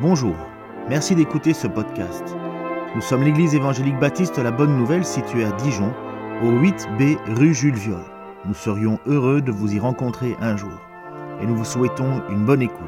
[0.00, 0.34] Bonjour,
[0.88, 2.22] merci d'écouter ce podcast.
[2.94, 5.92] Nous sommes l'église évangélique baptiste La Bonne Nouvelle située à Dijon,
[6.42, 8.00] au 8B rue Jules Viol.
[8.46, 10.72] Nous serions heureux de vous y rencontrer un jour
[11.42, 12.78] et nous vous souhaitons une bonne écoute.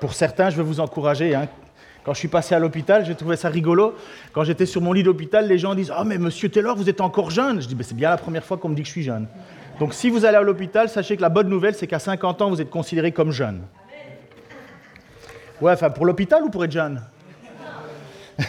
[0.00, 1.34] Pour certains, je veux vous encourager.
[1.34, 1.48] hein.
[2.04, 3.94] Quand je suis passé à l'hôpital, j'ai trouvé ça rigolo.
[4.32, 7.00] Quand j'étais sur mon lit d'hôpital, les gens disent Ah, mais monsieur Taylor, vous êtes
[7.02, 7.60] encore jeune.
[7.60, 9.26] Je dis Ben, C'est bien la première fois qu'on me dit que je suis jeune.
[9.78, 12.48] Donc, si vous allez à l'hôpital, sachez que la bonne nouvelle, c'est qu'à 50 ans,
[12.50, 13.60] vous êtes considéré comme jeune.
[15.60, 17.02] Ouais, enfin, pour l'hôpital ou pour jeune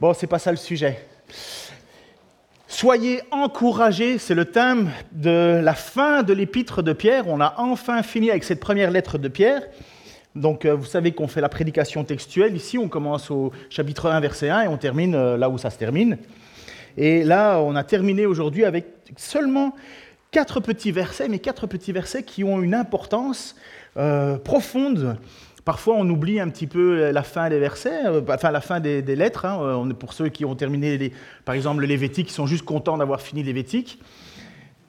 [0.00, 1.06] Bon, c'est pas ça le sujet.
[2.66, 7.28] Soyez encouragés, c'est le thème de la fin de l'épître de Pierre.
[7.28, 9.62] On a enfin fini avec cette première lettre de Pierre.
[10.34, 12.56] Donc, euh, vous savez qu'on fait la prédication textuelle.
[12.56, 15.70] Ici, on commence au chapitre 1, verset 1, et on termine euh, là où ça
[15.70, 16.18] se termine.
[16.96, 19.74] Et là, on a terminé aujourd'hui avec seulement
[20.30, 23.56] quatre petits versets, mais quatre petits versets qui ont une importance
[23.96, 25.16] euh, profonde.
[25.64, 29.02] Parfois, on oublie un petit peu la fin des versets, euh, enfin la fin des,
[29.02, 29.44] lettres.
[29.44, 29.58] hein.
[29.62, 31.12] Euh, pour ceux qui ont terminé,
[31.44, 34.00] par exemple, le Lévitique, qui sont juste contents d'avoir fini Lévitique.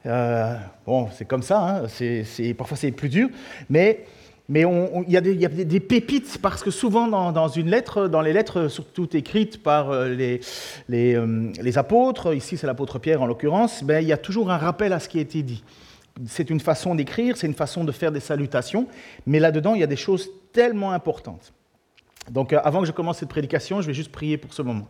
[0.06, 0.56] Euh,
[0.86, 1.86] bon, c'est comme ça, hein,
[2.58, 3.28] parfois c'est plus dur,
[3.70, 4.04] mais
[4.48, 9.08] il y a, des, pépites parce que souvent dans, une lettre, dans les lettres surtout
[9.16, 10.08] écrites par euh,
[10.88, 14.92] les apôtres, ici c'est l'apôtre Pierre en l'occurrence, ben, il y a toujours un rappel
[14.92, 15.62] à ce qui a été dit.
[16.26, 18.86] C'est une façon d'écrire, c'est une façon de faire des salutations,
[19.26, 21.52] mais là-dedans il y a des choses tellement importantes.
[22.30, 24.88] Donc euh, avant que je commence cette prédication, je vais juste prier pour ce moment.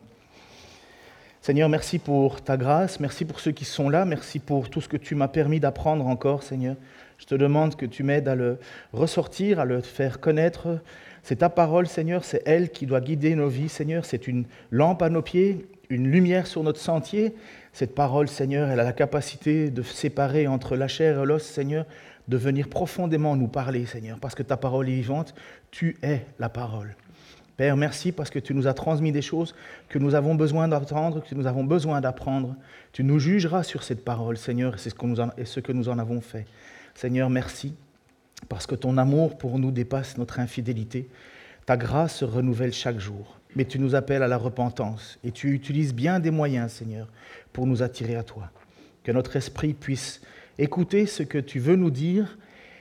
[1.41, 4.89] Seigneur, merci pour ta grâce, merci pour ceux qui sont là, merci pour tout ce
[4.89, 6.77] que tu m'as permis d'apprendre encore, Seigneur.
[7.19, 8.59] Je te demande que tu m'aides à le
[8.93, 10.79] ressortir, à le faire connaître.
[11.25, 14.05] C'est ta parole, Seigneur, c'est elle qui doit guider nos vies, Seigneur.
[14.05, 17.35] C'est une lampe à nos pieds, une lumière sur notre sentier.
[17.73, 21.87] Cette parole, Seigneur, elle a la capacité de séparer entre la chair et l'os, Seigneur,
[22.29, 25.35] de venir profondément nous parler, Seigneur, parce que ta parole est vivante.
[25.71, 26.95] Tu es la parole.
[27.57, 29.55] Père, merci parce que tu nous as transmis des choses
[29.89, 32.57] que nous avons besoin d'entendre, que nous avons besoin d'apprendre.
[32.93, 35.73] Tu nous jugeras sur cette parole, Seigneur, et c'est ce que nous en, ce que
[35.73, 36.47] nous en avons fait.
[36.95, 37.75] Seigneur, merci
[38.49, 41.09] parce que ton amour pour nous dépasse notre infidélité.
[41.67, 45.53] Ta grâce se renouvelle chaque jour, mais tu nous appelles à la repentance et tu
[45.53, 47.09] utilises bien des moyens, Seigneur,
[47.53, 48.51] pour nous attirer à toi.
[49.05, 50.21] Que notre esprit puisse
[50.59, 52.39] écouter ce que tu veux nous dire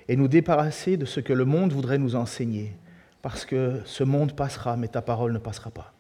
[0.08, 2.74] et nous débarrasser de ce que le monde voudrait nous enseigner
[3.22, 5.94] parce que ce monde passera, mais ta parole ne passera pas.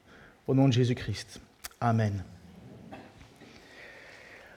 [0.47, 1.39] Au nom de Jésus-Christ.
[1.79, 2.23] Amen.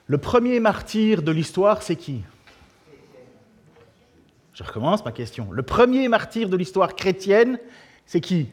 [0.07, 2.23] Le premier martyr de l'histoire, c'est qui?
[4.55, 5.51] Je recommence ma question.
[5.51, 7.59] Le premier martyr de l'histoire chrétienne,
[8.07, 8.49] c'est qui?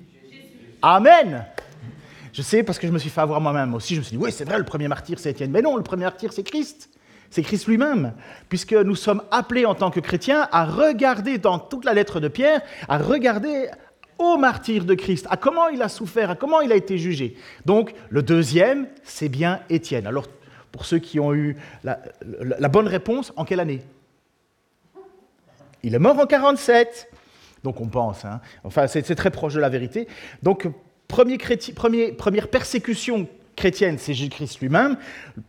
[0.81, 1.45] Amen
[2.33, 3.95] Je sais parce que je me suis fait avoir moi-même aussi.
[3.95, 5.51] Je me suis dit, oui, c'est vrai, le premier martyr, c'est Étienne.
[5.51, 6.89] Mais non, le premier martyr, c'est Christ.
[7.29, 8.13] C'est Christ lui-même,
[8.49, 12.27] puisque nous sommes appelés en tant que chrétiens à regarder dans toute la lettre de
[12.27, 13.69] Pierre, à regarder
[14.17, 17.37] au martyr de Christ, à comment il a souffert, à comment il a été jugé.
[17.65, 20.07] Donc, le deuxième, c'est bien Étienne.
[20.07, 20.27] Alors,
[20.71, 21.97] pour ceux qui ont eu la,
[22.69, 23.81] bonne réponse, en quelle année?
[25.83, 27.11] Il est mort en 47.
[27.63, 28.25] Donc, on pense.
[28.25, 28.41] hein.
[28.63, 30.07] Enfin, c'est très proche de la vérité.
[30.43, 30.67] Donc,
[31.11, 34.97] première persécution chrétienne, c'est Jésus-Christ lui-même.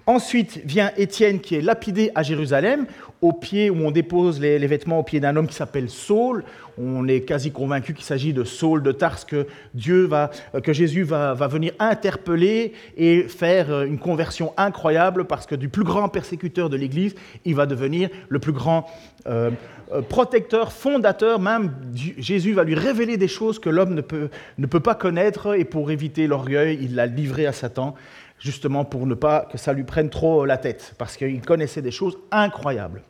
[0.06, 2.86] Ensuite vient Étienne qui est lapidé à Jérusalem,
[3.20, 6.44] au pied où on dépose les, les vêtements au pied d'un homme qui s'appelle Saul.
[6.78, 10.30] On est quasi convaincu qu'il s'agit de Saul de Tarse que Dieu va,
[10.62, 15.68] que Jésus va, va venir interpeller et faire euh, une conversion incroyable parce que du
[15.68, 18.86] plus grand persécuteur de l'Église, il va devenir le plus grand
[19.26, 19.50] euh,
[19.92, 21.40] euh, protecteur, fondateur.
[21.40, 25.56] Même Jésus va lui révéler des choses que l'homme ne peut, ne peut pas connaître
[25.58, 27.94] et pour éviter l'orgueil, il l'a livré à Satan
[28.42, 31.92] justement pour ne pas que ça lui prenne trop la tête, parce qu'il connaissait des
[31.92, 33.02] choses incroyables.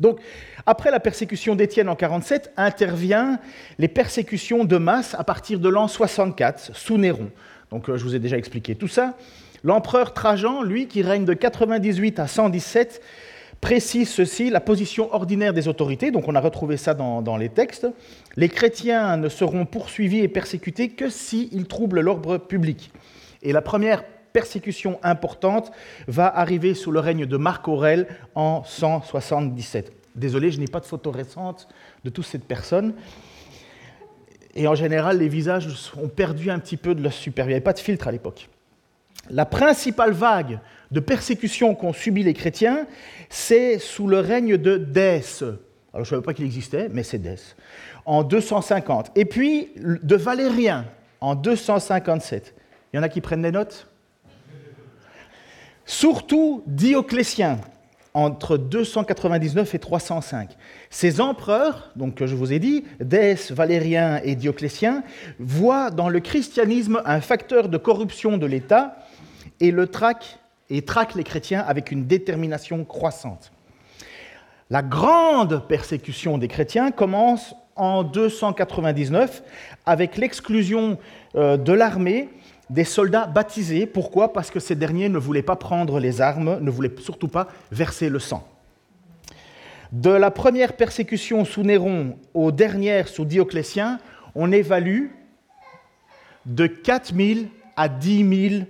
[0.00, 0.18] Donc,
[0.66, 3.38] après la persécution d'Étienne en 47, intervient
[3.78, 7.30] les persécutions de masse à partir de l'an 64, sous Néron.
[7.70, 9.14] Donc, euh, je vous ai déjà expliqué tout ça.
[9.62, 13.02] L'empereur Trajan, lui, qui règne de 98 à 117,
[13.60, 17.86] précise ceci, la position ordinaire des autorités, donc on a retrouvé ça dans, les textes.
[18.36, 22.90] Les chrétiens ne seront poursuivis et persécutés que s'ils troublent l'ordre public.
[23.42, 25.70] Et la première persécution importante
[26.08, 29.92] va arriver sous le règne de Marc Aurèle en 177.
[30.14, 31.68] Désolé, je n'ai pas de photo récente
[32.04, 32.94] de toutes ces personnes.
[34.54, 37.44] Et en général, les visages ont perdu un petit peu de leur super.
[37.44, 38.48] Il n'y avait pas de filtre à l'époque.
[39.28, 40.60] La principale vague
[40.90, 42.86] de persécution qu'ont subi les chrétiens,
[43.28, 45.22] c'est sous le règne de Dès.
[45.42, 45.54] Alors
[45.94, 47.36] je ne savais pas qu'il existait, mais c'est Dès.
[48.06, 49.12] En 250.
[49.14, 50.86] Et puis de Valérien
[51.20, 52.54] en 257.
[52.92, 53.89] Il y en a qui prennent des notes?
[55.90, 57.58] Surtout Dioclétien
[58.14, 60.56] entre 299 et 305.
[60.88, 65.02] Ces empereurs, donc que je vous ai dit, Dès, Valérien et Dioclétien,
[65.40, 68.98] voient dans le christianisme un facteur de corruption de l'État
[69.58, 70.38] et le traquent
[70.70, 73.50] et traquent les chrétiens avec une détermination croissante.
[74.70, 79.42] La grande persécution des chrétiens commence en 299
[79.86, 80.98] avec l'exclusion
[81.34, 82.28] euh, de l'armée
[82.70, 83.84] des soldats baptisés.
[83.84, 84.32] Pourquoi?
[84.32, 88.08] Parce que ces derniers ne voulaient pas prendre les armes, ne voulaient surtout pas verser
[88.08, 88.46] le sang.
[89.92, 93.98] De la première persécution sous Néron aux dernières sous Dioclétien,
[94.36, 95.08] on évalue
[96.46, 98.64] de 4000 à 10 000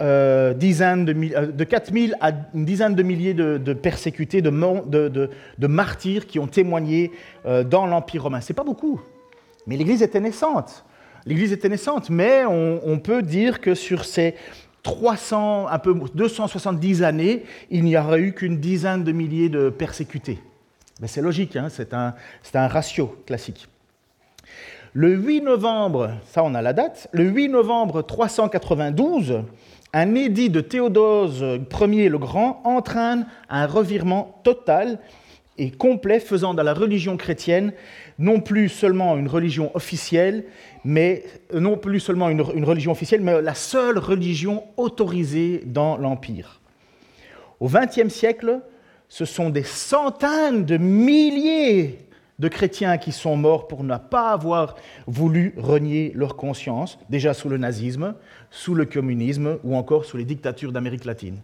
[0.00, 5.66] euh, dizaines de, euh, de 4000 à une dizaine de milliers de, persécutés, de, de,
[5.66, 7.12] martyrs qui ont témoigné
[7.46, 8.40] euh, dans l'Empire romain.
[8.40, 9.00] C'est pas beaucoup,
[9.66, 10.84] mais l'Église était naissante.
[11.26, 14.36] L'Église était naissante, mais on, peut dire que sur ces
[14.84, 20.38] 300, un peu 270 années, il n'y aurait eu qu'une dizaine de milliers de persécutés.
[21.00, 22.14] Mais c'est logique, hein, c'est un,
[22.54, 23.68] un ratio classique.
[24.92, 29.42] Le 8 novembre, ça on a la date, le 8 novembre 392,
[29.92, 31.44] un édit de Théodose
[31.80, 35.00] Ier le Grand entraîne un revirement total
[35.58, 37.72] et complet faisant de la religion chrétienne
[38.18, 40.44] non plus seulement une religion officielle,
[40.84, 41.24] mais
[41.54, 46.60] euh, non plus seulement une, religion officielle, mais la seule religion autorisée dans l'Empire.
[47.60, 48.60] Au XXe siècle,
[49.08, 51.98] ce sont des centaines de milliers
[52.38, 54.74] de chrétiens qui sont morts pour ne pas avoir
[55.06, 58.14] voulu renier leur conscience, déjà sous le nazisme,
[58.50, 61.40] sous le communisme ou encore sous les dictatures d'Amérique latine.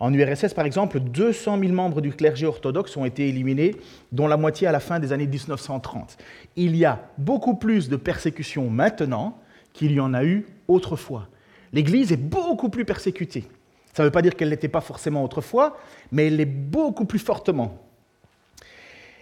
[0.00, 3.76] En URSS, par exemple, 200 000 membres du clergé orthodoxe ont été éliminés,
[4.12, 6.16] dont la moitié à la fin des années 1930.
[6.56, 9.38] Il y a beaucoup plus de persécutions maintenant
[9.74, 11.28] qu'il y en a eu autrefois.
[11.74, 13.44] L'Église est beaucoup plus persécutée.
[13.92, 15.76] Ça ne veut pas dire qu'elle n'était pas forcément autrefois,
[16.10, 17.78] mais elle l'est beaucoup plus fortement.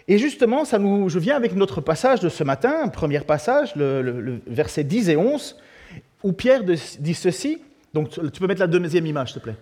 [0.06, 4.00] Et justement, ça nous, je viens avec notre passage de ce matin, premier passage, le,
[4.00, 5.56] le verset 10 et 11,
[6.22, 7.58] où Pierre dit ceci.
[7.92, 9.56] Donc tu peux mettre la deuxième image, s'il te plaît.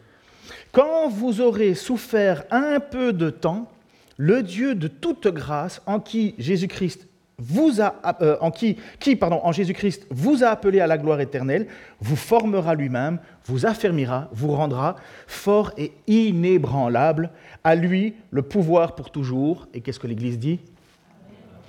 [0.72, 3.70] Quand vous aurez souffert un peu de temps,
[4.16, 7.06] le Dieu de toute grâce, en qui Jésus-Christ
[7.38, 11.20] vous a, euh, en qui, qui pardon, en Jésus-Christ vous a appelé à la gloire
[11.20, 11.66] éternelle,
[12.00, 14.96] vous formera lui-même, vous affermira, vous rendra
[15.26, 17.30] fort et inébranlable.
[17.62, 19.68] À lui le pouvoir pour toujours.
[19.74, 20.60] Et qu'est-ce que l'Église dit?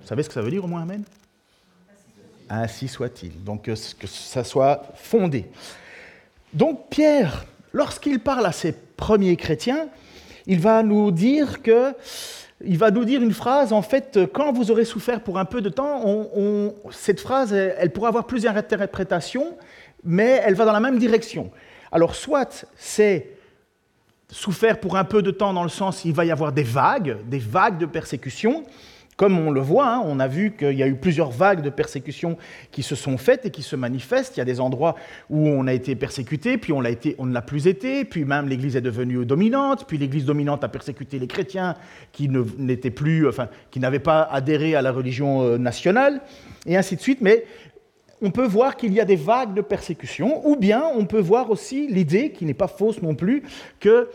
[0.01, 1.03] Vous savez ce que ça veut dire au moins Amen?
[2.49, 3.43] Ainsi soit-il.
[3.43, 5.47] Donc que ça soit fondé.
[6.53, 9.87] Donc Pierre, lorsqu'il parle à ses premiers chrétiens,
[10.45, 11.61] il va nous dire
[12.77, 15.69] va nous dire une phrase, en fait, quand vous aurez souffert pour un peu de
[15.69, 16.03] temps,
[16.91, 19.57] cette phrase, elle, pourra avoir plusieurs interprétations,
[20.03, 21.51] mais elle va dans la même direction.
[21.91, 23.37] Alors, soit c'est
[24.29, 27.17] souffert pour un peu de temps dans le sens il va y avoir des vagues,
[27.29, 28.63] des vagues de persécution,
[29.17, 31.71] comme on le voit, hein, on a vu qu'il y a eu plusieurs vagues de
[31.71, 32.37] persécutions
[32.71, 34.37] qui se sont faites et qui se manifestent.
[34.37, 34.95] Il y a des endroits
[35.31, 38.47] où on a été persécuté, puis on, été, on ne l'a plus été, puis même
[38.47, 41.73] l'Église est devenue dominante, puis l'Église dominante a persécuté les chrétiens
[42.11, 46.21] qui n'étaient plus, enfin, qui n'avaient pas adhéré à la religion euh, nationale,
[46.67, 47.21] et ainsi de suite.
[47.21, 47.45] Mais
[48.21, 51.49] on peut voir qu'il y a des vagues de persécution, ou bien on peut voir
[51.49, 53.41] aussi l'idée, qui n'est pas fausse non plus,
[53.79, 54.09] que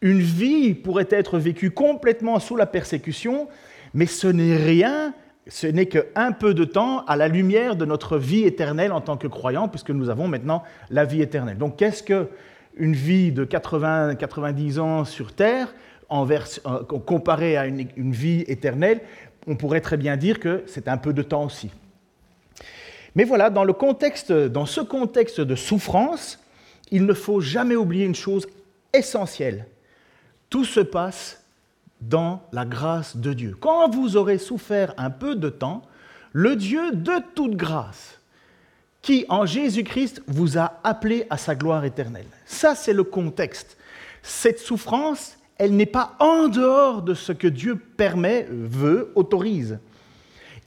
[0.00, 3.46] une vie pourrait être vécue complètement sous la persécution
[3.94, 5.14] mais ce n'est rien,
[5.46, 9.16] ce n'est qu'un peu de temps à la lumière de notre vie éternelle en tant
[9.16, 11.58] que croyants, puisque nous avons maintenant la vie éternelle.
[11.58, 15.74] Donc qu'est-ce qu'une vie de 80, 90 ans sur Terre,
[16.10, 19.00] euh, comparée à une, une vie éternelle
[19.46, 21.70] On pourrait très bien dire que c'est un peu de temps aussi.
[23.14, 26.38] Mais voilà, dans, le contexte, dans ce contexte de souffrance,
[26.90, 28.46] il ne faut jamais oublier une chose
[28.92, 29.66] essentielle.
[30.50, 31.41] Tout se passe
[32.08, 33.56] dans la grâce de Dieu.
[33.58, 35.82] Quand vous aurez souffert un peu de temps,
[36.32, 38.18] le Dieu de toute grâce,
[39.02, 42.26] qui en Jésus-Christ vous a appelé à sa gloire éternelle.
[42.46, 43.76] Ça, c'est le contexte.
[44.22, 49.78] Cette souffrance, elle n'est pas en dehors de ce que Dieu permet, veut, autorise.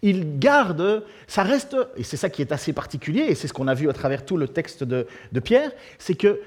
[0.02, 3.68] Il garde, ça reste, et c'est ça qui est assez particulier, et c'est ce qu'on
[3.68, 6.40] a vu à travers tout le texte de, de Pierre, c'est que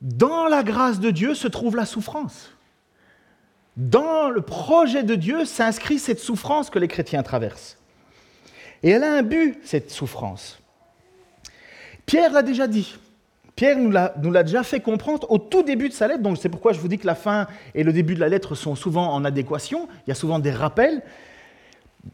[0.00, 2.50] dans la grâce de Dieu se trouve la souffrance.
[3.76, 7.78] Dans le projet de Dieu s'inscrit cette souffrance que les chrétiens traversent.
[8.82, 10.60] Et elle a un but, cette souffrance.
[12.06, 12.96] Pierre l'a déjà dit.
[13.54, 16.72] Pierre nous l'a déjà fait comprendre au tout début de sa lettre, donc c'est pourquoi
[16.72, 19.22] je vous dis que la fin et le début de la lettre sont souvent en
[19.22, 21.02] adéquation, il y a souvent des rappels.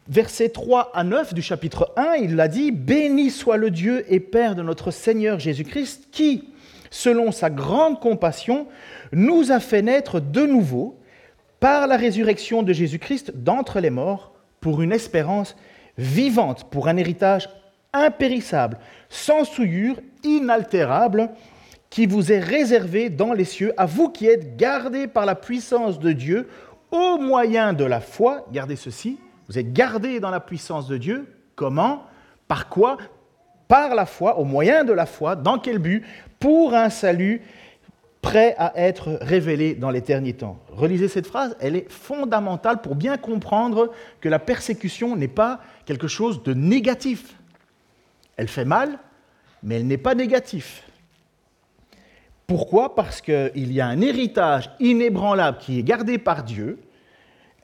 [0.09, 4.19] Versets 3 à 9 du chapitre 1, il l'a dit, Béni soit le Dieu et
[4.19, 6.49] Père de notre Seigneur Jésus-Christ, qui,
[6.89, 8.67] selon sa grande compassion,
[9.13, 10.96] nous a fait naître de nouveau
[11.59, 15.55] par la résurrection de Jésus-Christ d'entre les morts, pour une espérance
[15.97, 17.49] vivante, pour un héritage
[17.93, 18.77] impérissable,
[19.09, 21.29] sans souillure, inaltérable,
[21.89, 25.99] qui vous est réservé dans les cieux, à vous qui êtes gardés par la puissance
[25.99, 26.47] de Dieu
[26.91, 28.45] au moyen de la foi.
[28.51, 31.33] Gardez ceci, vous êtes gardés dans la puissance de Dieu.
[31.55, 32.03] Comment?
[32.47, 32.97] Par quoi?
[33.67, 35.35] Par la foi, au moyen de la foi.
[35.35, 36.03] Dans quel but?
[36.39, 37.41] Pour un salut
[38.27, 40.59] prêt à être révélé dans l'éternité temps.
[40.69, 46.07] Relisez cette phrase, elle est fondamentale pour bien comprendre que la persécution n'est pas quelque
[46.07, 47.35] chose de négatif.
[48.35, 48.99] Elle fait mal,
[49.63, 50.81] mais elle n'est pas négative.
[52.47, 52.95] Pourquoi?
[52.95, 56.79] Parce qu'il y a un héritage inébranlable qui est gardé par Dieu.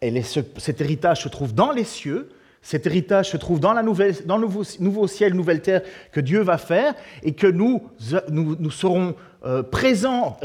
[0.01, 2.29] Et cet héritage se trouve dans les cieux.
[2.61, 4.47] Cet héritage se trouve dans, la nouvelle, dans le
[4.79, 5.81] nouveau, ciel, nouvelle terre
[6.13, 7.83] que Dieu va faire et que nous,
[8.29, 9.15] nous, serons
[9.45, 10.37] euh, présents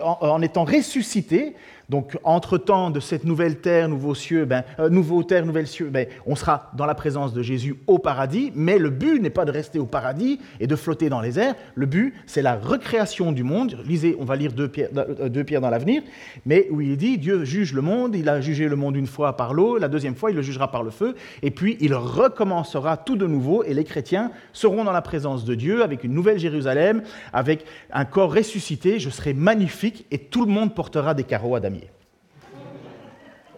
[0.00, 1.54] en, étant ressuscités
[1.88, 6.34] donc, entre-temps de cette nouvelle terre, nouveau cieux, ben, euh, nouveau terre, cieux, ben, on
[6.34, 9.78] sera dans la présence de Jésus au paradis, mais le but n'est pas de rester
[9.78, 11.54] au paradis et de flotter dans les airs.
[11.76, 13.78] Le but, c'est la recréation du monde.
[13.86, 16.02] Lisez, on va lire deux pierres, euh, deux pierres dans l'avenir,
[16.44, 19.36] mais où il dit Dieu juge le monde, il a jugé le monde une fois
[19.36, 22.96] par l'eau, la deuxième fois, il le jugera par le feu, et puis il recommencera
[22.96, 26.38] tout de nouveau, et les chrétiens seront dans la présence de Dieu avec une nouvelle
[26.38, 28.98] Jérusalem, avec un corps ressuscité.
[28.98, 31.90] Je serai magnifique, et tout le monde portera des carreaux à damier.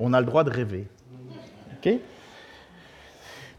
[0.01, 0.87] On a le droit de rêver.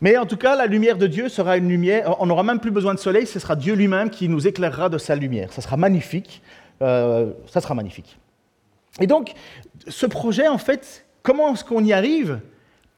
[0.02, 2.72] mais en tout cas, la lumière de Dieu sera une lumière, on n'aura même plus
[2.72, 5.52] besoin de soleil, ce sera Dieu lui-même qui nous éclairera de sa lumière.
[5.52, 6.42] Ça sera magnifique.
[6.82, 8.18] Euh, ça sera magnifique.
[9.00, 9.34] Et donc,
[9.88, 12.40] ce projet, en fait, comment est-ce qu'on y arrive?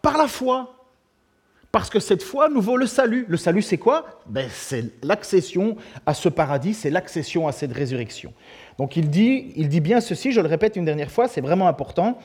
[0.02, 0.81] Par la foi.
[1.72, 3.26] Parce que cette foi nous vaut le salut.
[3.30, 4.22] Le salut, c'est quoi?
[4.26, 8.34] Ben, C'est l'accession à ce paradis, c'est l'accession à cette résurrection.
[8.78, 11.68] Donc il dit, il dit bien ceci, je le répète une dernière fois, c'est vraiment
[11.68, 12.18] important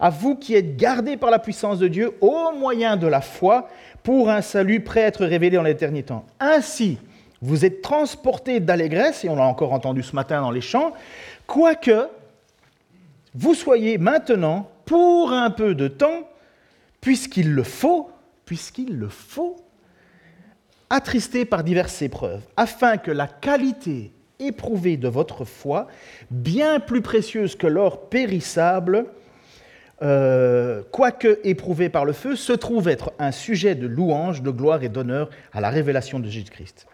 [0.00, 3.68] à vous qui êtes gardés par la puissance de Dieu au moyen de la foi
[4.02, 6.14] pour un salut prêt à être révélé dans l'éternité.
[6.40, 6.98] Ainsi,
[7.40, 10.92] vous êtes transportés d'allégresse, et on l'a encore entendu ce matin dans les chants,
[11.46, 12.08] quoique
[13.34, 16.28] vous soyez maintenant, pour un peu de temps,
[17.00, 18.10] puisqu'il le faut,
[18.48, 19.56] puisqu'il le faut,
[20.88, 25.86] attristés par diverses épreuves, afin que la qualité éprouvée de votre foi,
[26.30, 29.04] bien plus précieuse que l'or périssable,
[30.00, 34.82] euh, quoique éprouvé par le feu, se trouve être un sujet de louange, de gloire
[34.82, 36.86] et d'honneur à la révélation de Jésus-Christ.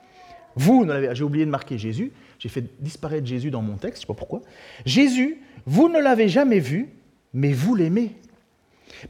[0.56, 4.06] Vous, j'ai oublié de marquer Jésus, j'ai fait disparaître Jésus dans mon texte, je ne
[4.08, 4.40] sais pas pourquoi.
[4.86, 6.88] Jésus, vous ne l'avez jamais vu,
[7.32, 8.16] mais vous l'aimez.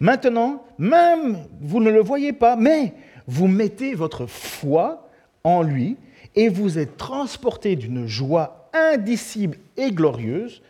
[0.01, 2.95] Maintenant, même vous ne le voyez pas, mais
[3.27, 5.09] vous mettez votre foi
[5.45, 5.97] en lui
[6.35, 10.63] et vous êtes transporté d'une joie indicible et glorieuse,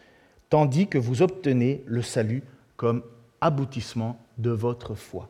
[0.50, 2.42] tandis que vous obtenez le salut
[2.76, 3.02] comme
[3.40, 5.28] aboutissement de votre foi.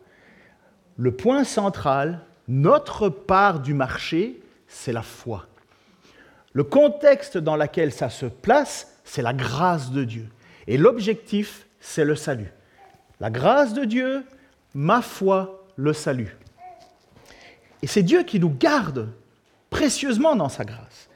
[0.96, 5.46] Le point central, notre part du marché, c'est la foi.
[6.52, 10.28] Le contexte dans lequel ça se place, c'est la grâce de Dieu.
[10.66, 12.52] Et l'objectif, c'est le salut.
[13.24, 14.22] La grâce de Dieu,
[14.74, 16.36] ma foi, le salut.
[17.80, 19.08] Et c'est Dieu qui nous garde
[19.70, 21.08] précieusement dans sa grâce.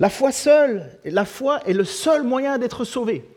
[0.00, 3.28] La foi seule, la foi est le seul moyen d'être sauvé.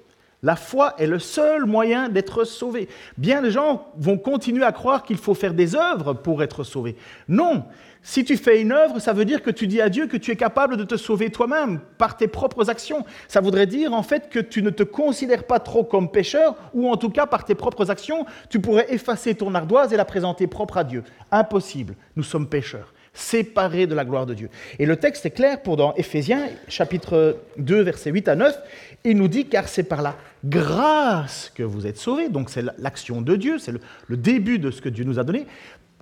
[0.42, 2.88] La foi est le seul moyen d'être sauvé.
[3.18, 6.96] Bien des gens vont continuer à croire qu'il faut faire des œuvres pour être sauvé.
[7.28, 7.66] Non,
[8.04, 10.32] si tu fais une œuvre, ça veut dire que tu dis à Dieu que tu
[10.32, 13.06] es capable de te sauver toi-même par tes propres actions.
[13.28, 16.90] Ça voudrait dire en fait que tu ne te considères pas trop comme pécheur, ou
[16.90, 20.48] en tout cas par tes propres actions, tu pourrais effacer ton ardoise et la présenter
[20.48, 21.04] propre à Dieu.
[21.32, 24.50] Impossible, nous sommes pécheurs séparés de la gloire de Dieu.
[24.80, 28.58] Et le texte est clair pour dans Éphésiens chapitre 2 versets 8 à 9,
[29.04, 30.16] il nous dit car c'est par la
[30.46, 34.82] grâce que vous êtes sauvés, donc c'est l'action de Dieu, c'est le, début de ce
[34.82, 35.46] que Dieu nous a donné.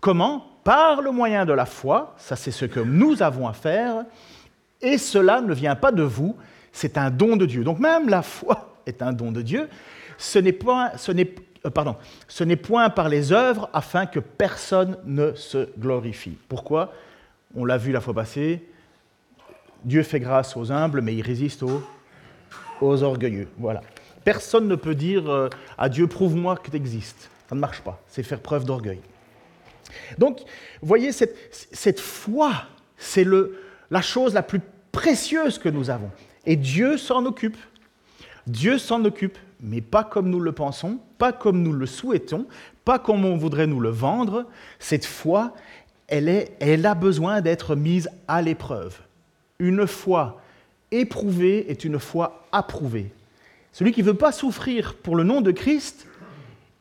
[0.01, 4.05] Comment Par le moyen de la foi, ça c'est ce que nous avons à faire,
[4.79, 6.37] et cela ne vient pas de vous,
[6.71, 7.63] c'est un don de Dieu.
[7.63, 9.67] Donc même la foi est un don de Dieu.
[10.19, 11.33] Ce n'est pas, ce n'est,
[11.65, 11.95] euh, pardon,
[12.27, 16.37] ce n'est point par les œuvres afin que personne ne se glorifie.
[16.47, 16.93] Pourquoi?
[17.55, 18.63] On l'a vu la fois passée.
[19.83, 21.81] Dieu fait grâce aux humbles, mais il résiste aux,
[22.79, 23.47] aux orgueilleux.
[23.57, 23.81] Voilà.
[24.23, 25.49] Personne ne peut dire euh,
[25.79, 27.31] à Dieu, prouve-moi que tu existes.
[27.47, 27.99] Ça ne marche pas.
[28.07, 29.01] C'est faire preuve d'orgueil.
[30.17, 30.39] Donc,
[30.81, 31.35] voyez, cette,
[31.71, 32.53] cette foi,
[32.97, 33.25] c'est
[33.89, 36.11] la chose la plus précieuse que nous avons.
[36.45, 37.57] Et Dieu s'en occupe.
[38.47, 42.47] Dieu s'en occupe, mais pas comme nous le pensons, pas comme nous le souhaitons,
[42.85, 44.45] pas comme on voudrait nous le vendre.
[44.79, 45.53] Cette foi,
[46.07, 48.99] elle, est, elle a besoin d'être mise à l'épreuve.
[49.59, 50.41] Une foi
[50.91, 53.11] éprouvée est une foi approuvée.
[53.71, 56.07] Celui qui ne veut pas souffrir pour le nom de Christ,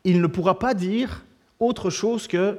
[0.04, 1.24] il ne pourra pas dire
[1.60, 2.58] autre chose que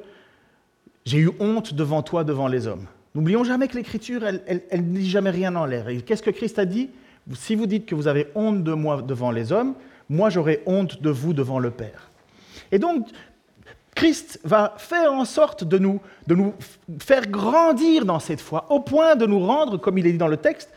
[1.06, 2.86] j'ai eu honte devant toi, devant les hommes.
[3.16, 5.88] N'oublions jamais que l'Écriture, elle, ne dit jamais rien en l'air.
[6.06, 6.90] Qu'est-ce que Christ a dit?
[7.34, 9.74] Si vous dites que vous avez honte de moi devant les hommes,
[10.10, 12.10] moi j'aurai honte de vous devant le Père.
[12.72, 13.08] Et donc,
[13.96, 16.54] Christ va faire en sorte de nous, de nous
[17.00, 20.28] faire grandir dans cette foi, au point de nous rendre, comme il est dit dans
[20.28, 20.70] le texte,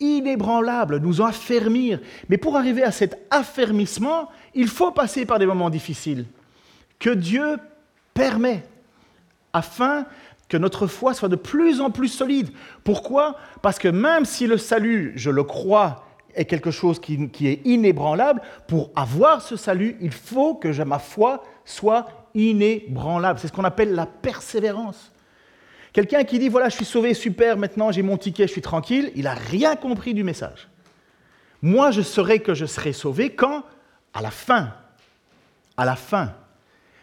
[0.00, 2.00] inébranlables, nous affermir.
[2.28, 6.24] Mais pour arriver à cet affermissement, il faut passer par des moments difficiles
[6.98, 7.58] que Dieu
[8.14, 8.64] permet
[9.58, 10.06] afin
[10.48, 12.50] que notre foi soit de plus en plus solide.
[12.84, 13.36] Pourquoi?
[13.60, 18.40] Parce que même si le salut, je le crois, est quelque chose qui, est inébranlable,
[18.66, 23.38] pour avoir ce salut, il faut que ma foi soit inébranlable.
[23.38, 25.12] C'est ce qu'on appelle la persévérance.
[25.92, 29.10] Quelqu'un qui dit, voilà, je suis sauvé, super, maintenant j'ai mon ticket, je suis tranquille,
[29.16, 30.68] il n'a rien compris du message.
[31.60, 33.64] Moi, je saurai que je serai sauvé quand?
[34.14, 34.74] À la fin.
[35.76, 36.34] À la fin.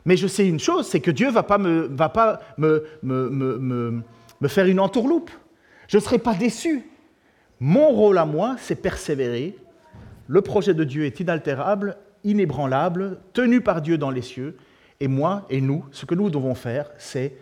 [0.05, 2.85] Mais je sais une chose, c'est que Dieu ne va pas, me, va pas me,
[3.01, 5.31] me, me, faire une entourloupe.
[5.88, 6.83] Je ne serai pas déçu.
[7.59, 9.57] Mon rôle à moi, c'est persévérer.
[10.27, 14.57] Le projet de Dieu est inaltérable, inébranlable, tenu par Dieu dans les cieux.
[15.00, 17.33] Et moi et nous, ce que nous devons faire, c'est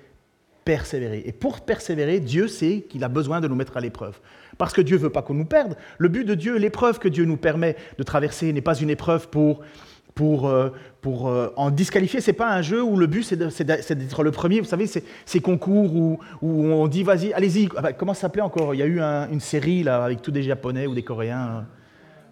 [0.63, 1.23] persévérer.
[1.25, 4.19] Et pour persévérer, Dieu sait qu'il a besoin de nous mettre à l'épreuve.
[4.57, 5.75] Parce que Dieu ne veut pas qu'on nous perde.
[5.97, 9.29] Le but de Dieu, l'épreuve que Dieu nous permet de traverser n'est pas une épreuve
[9.29, 9.61] pour
[10.15, 10.69] pour, euh,
[11.01, 12.21] pour euh, en disqualifier.
[12.21, 14.59] Ce n'est pas un jeu où le but, c'est d'être le premier.
[14.59, 17.69] Vous savez, ces concours où, on dit, vas-y, allez-y.
[17.75, 18.75] Ah bah, comment ça s'appelait encore?
[18.75, 21.65] Il y a eu une série là, avec tous des Japonais ou des Coréens,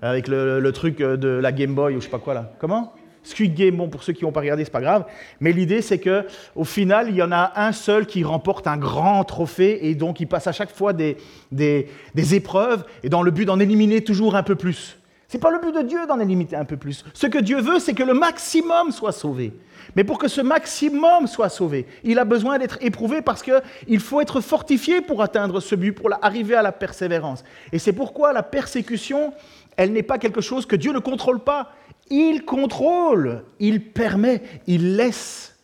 [0.02, 2.54] avec le, truc de la Game Boy ou je sais pas quoi là.
[2.60, 2.94] Comment?
[3.24, 5.06] Squid Game, bon, pour ceux qui n'ont pas regardé, c'est pas grave.
[5.40, 8.78] Mais l'idée, c'est que au final, il y en a un seul qui remporte un
[8.78, 11.18] grand trophée et donc il passe à chaque fois des,
[11.52, 11.88] des
[12.34, 14.98] épreuves et dans le but d'en éliminer toujours un peu plus.
[15.32, 17.06] Ce n'est pas le but de Dieu d'en limiter un peu plus.
[17.14, 19.54] Ce que Dieu veut, c'est que le maximum soit sauvé.
[19.96, 24.20] Mais pour que ce maximum soit sauvé, il a besoin d'être éprouvé parce qu'il faut
[24.20, 27.46] être fortifié pour atteindre ce but, pour arriver à la persévérance.
[27.72, 29.34] Et c'est pourquoi la persécution,
[29.78, 31.72] elle n'est pas quelque chose que Dieu ne contrôle pas.
[32.10, 35.56] Il contrôle, il permet, il laisse.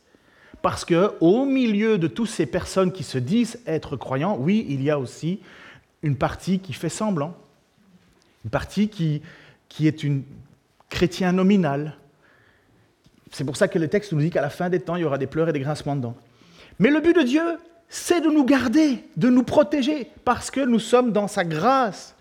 [0.62, 4.82] Parce que au milieu de toutes ces personnes qui se disent être croyants, oui, il
[4.82, 5.41] y a aussi
[6.03, 7.36] une partie qui fait semblant,
[8.45, 9.21] une partie qui,
[9.69, 10.23] qui est une
[10.89, 11.97] chrétien nominal.
[13.32, 15.06] C'est pour ça que le texte nous dit qu'à la fin des temps, il y
[15.06, 16.17] aura des pleurs et des grincements de dents.
[16.80, 17.58] Mais le but de Dieu,
[17.89, 22.15] c'est de nous garder, de nous protéger, parce que nous sommes dans sa grâce.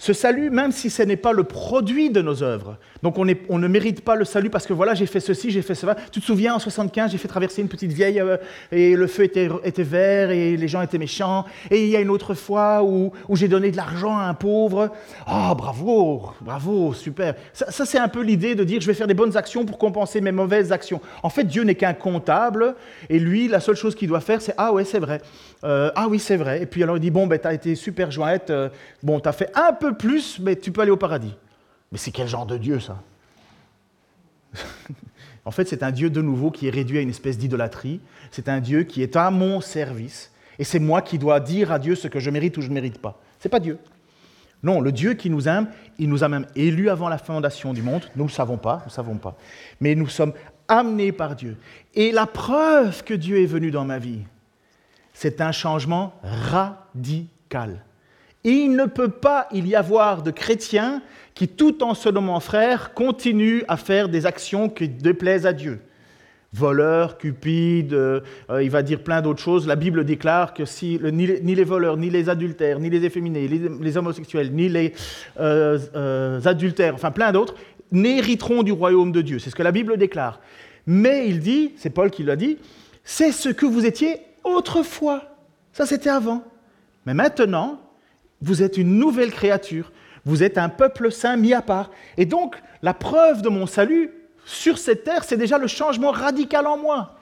[0.00, 3.24] Ce salut, même si ce n'est pas le produit de nos œuvres, donc on,
[3.58, 5.96] ne mérite pas le salut parce que voilà, j'ai fait ceci, j'ai fait cela.
[6.12, 8.36] Tu te souviens, en 75, j'ai fait traverser une petite vieille euh,
[8.70, 9.48] et le feu était,
[9.82, 11.44] vert et les gens étaient méchants.
[11.72, 14.90] Et il y a une autre fois où, j'ai donné de l'argent à un pauvre.
[15.26, 17.34] Oh, bravo, bravo, super.
[17.52, 20.20] Ça, c'est un peu l'idée de dire je vais faire des bonnes actions pour compenser
[20.20, 21.00] mes mauvaises actions.
[21.24, 22.76] En fait, Dieu n'est qu'un comptable
[23.10, 25.20] et lui, la seule chose qu'il doit faire, c'est ah ouais, c'est vrai.
[25.64, 26.62] Euh, ah oui, c'est vrai.
[26.62, 28.68] Et puis alors il dit bon, ben, tu as été super jointe, euh,
[29.02, 31.34] bon, tu as fait un peu plus, mais tu peux aller au paradis.
[31.92, 33.02] Mais c'est quel genre de Dieu ça?
[35.44, 38.02] En fait, c'est un Dieu de nouveau qui est réduit à une espèce d'idolâtrie.
[38.30, 40.30] C'est un Dieu qui est à mon service.
[40.58, 42.74] Et c'est moi qui dois dire à Dieu ce que je mérite ou je ne
[42.74, 43.18] mérite pas.
[43.40, 43.78] Ce n'est pas Dieu.
[44.62, 47.80] Non, le Dieu qui nous aime, il nous a même élus avant la fondation du
[47.80, 48.04] monde.
[48.14, 49.38] Nous ne le savons pas, nous ne savons pas.
[49.80, 50.34] Mais nous sommes
[50.68, 51.56] amenés par Dieu.
[51.94, 54.20] Et la preuve que Dieu est venu dans ma vie,
[55.14, 57.84] c'est un changement radical.
[58.48, 61.02] Et il ne peut pas y avoir de chrétiens
[61.34, 65.80] qui, tout en se nommant frère, continuent à faire des actions qui déplaisent à Dieu.
[66.54, 68.22] Voleurs, cupides, euh,
[68.62, 69.66] il va dire plein d'autres choses.
[69.66, 73.96] La Bible déclare que si, ni, les, voleurs, ni les adultères, ni les efféminés, les,
[73.98, 74.94] homosexuels, ni les
[75.38, 77.54] euh, euh, adultères, enfin plein d'autres,
[77.92, 79.38] n'hériteront du royaume de Dieu.
[79.40, 80.40] C'est ce que la Bible déclare.
[80.86, 82.56] Mais il dit, c'est Paul qui l'a dit,
[83.04, 85.36] c'est ce que vous étiez autrefois.
[85.74, 86.42] Ça, c'était avant.
[87.04, 87.78] Mais maintenant,
[88.40, 89.92] vous êtes une nouvelle créature.
[90.24, 91.90] Vous êtes un peuple saint mis à part.
[92.16, 94.10] Et donc, la preuve de mon salut
[94.44, 97.16] sur cette terre, c'est déjà le changement radical en moi.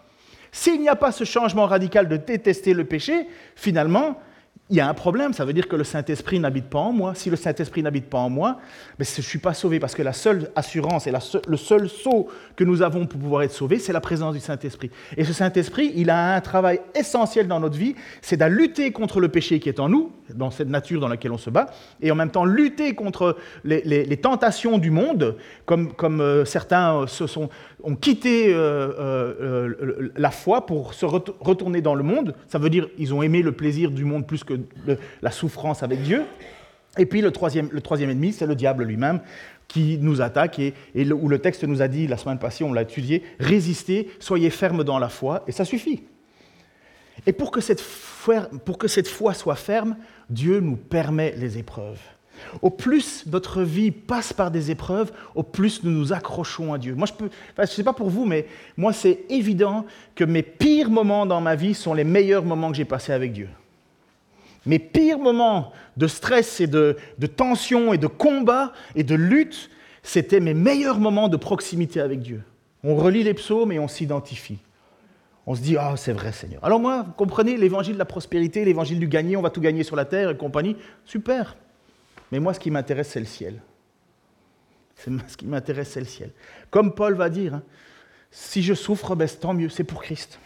[0.52, 4.20] S'il n'y a pas ce changement radical de détester le péché, finalement,
[4.68, 7.14] il y a un problème, ça veut dire que le Saint-Esprit n'habite pas en moi.
[7.14, 8.58] Si le Saint-Esprit n'habite pas en moi,
[8.98, 12.26] ben, je ne suis pas sauvé parce que la seule assurance et le seul saut
[12.56, 14.90] que nous avons pour pouvoir être sauvés, c'est la présence du Saint-Esprit.
[15.16, 19.20] Et ce Saint-Esprit, il a un travail essentiel dans notre vie, c'est de lutter contre
[19.20, 22.10] le péché qui est en nous, dans cette nature dans laquelle on se bat, et
[22.10, 27.46] en même temps lutter contre les, tentations du monde, comme, euh, certains euh,
[27.84, 32.34] ont quitté euh, la foi pour se retourner dans le monde.
[32.48, 34.55] Ça veut dire ils ont aimé le plaisir du monde plus que
[35.22, 36.24] la souffrance avec Dieu.
[36.98, 39.20] Et puis le troisième, le ennemi, c'est le diable lui-même,
[39.68, 42.82] qui nous attaquent et, où le texte nous a dit, la semaine passée, on l'a
[42.82, 46.04] étudié, résistez, soyez fermes dans la foi, et ça suffit.
[47.26, 47.80] Et pour que cette
[49.08, 49.96] foi soit ferme,
[50.30, 52.00] Dieu nous permet les épreuves.
[52.62, 56.94] Au plus notre vie passe par des épreuves, au plus nous nous accrochons à Dieu.
[56.94, 57.24] Moi, je
[57.60, 61.54] ne sais pas pour vous, mais moi, c'est évident que mes pires moments dans ma
[61.54, 63.48] vie sont les meilleurs moments que j'ai passés avec Dieu.
[64.66, 66.96] Mes pires moments de stress et de,
[67.36, 69.70] tension et de combat et de lutte,
[70.02, 72.42] c'était mes meilleurs moments de proximité avec Dieu.
[72.82, 74.58] On relit les psaumes et on s'identifie.
[75.46, 76.64] On se dit, ah, c'est vrai, Seigneur.
[76.64, 79.84] Alors moi, vous comprenez, l'évangile de la prospérité, l'évangile du gagner, on va tout gagner
[79.84, 81.56] sur la terre et compagnie, super.
[82.32, 83.62] Mais moi, ce qui m'intéresse, c'est le ciel.
[84.96, 86.30] Ce qui m'intéresse, c'est le ciel.
[86.70, 87.62] Comme Paul va dire, hein,
[88.32, 90.40] si je souffre, ben, tant mieux, c'est pour Christ.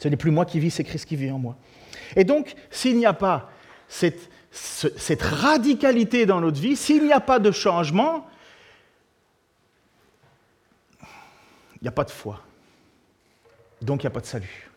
[0.00, 1.56] Ce n'est plus moi qui vis, c'est Christ qui vit en moi.
[2.16, 3.50] Et donc, s'il n'y a pas
[3.88, 4.28] cette,
[5.22, 8.26] radicalité dans notre vie, s'il n'y a pas de changement,
[11.00, 12.40] il n'y a pas de foi.
[13.82, 14.68] Donc il n'y a pas de salut.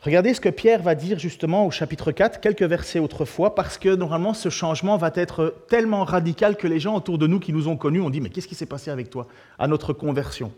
[0.00, 3.94] Regardez ce que Pierre va dire justement au chapitre 4, quelques versets autrefois, parce que
[3.94, 7.68] normalement ce changement va être tellement radical que les gens autour de nous qui nous
[7.68, 9.26] ont connus ont dit Mais qu'est-ce qui s'est passé avec toi
[9.58, 10.52] à notre conversion?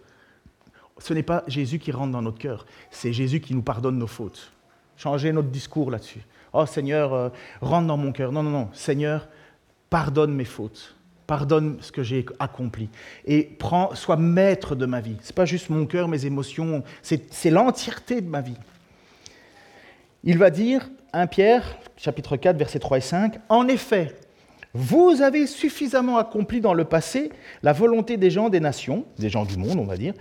[1.01, 4.07] Ce n'est pas Jésus qui rentre dans notre cœur, c'est Jésus qui nous pardonne nos
[4.07, 4.53] fautes.
[4.97, 6.21] Changez notre discours là-dessus.
[6.53, 7.29] Oh Seigneur, euh,
[7.61, 8.33] rentre dans mon cœur.
[8.33, 8.69] Non, non, non.
[8.73, 9.29] Seigneur,
[9.89, 10.95] pardonne mes fautes.
[11.27, 12.91] Pardonne ce que j'ai accompli.
[13.25, 15.17] Et prends, sois maître de ma vie.
[15.23, 18.57] Ce n'est pas juste mon cœur, mes émotions, c'est l'entièreté de ma vie.
[20.23, 24.17] Il va dire, 1 Pierre, chapitre 4, versets 3 et 5, En effet,
[24.75, 27.31] vous avez suffisamment accompli dans le passé
[27.63, 30.15] la volonté des gens des nations, des gens du monde, on va dire,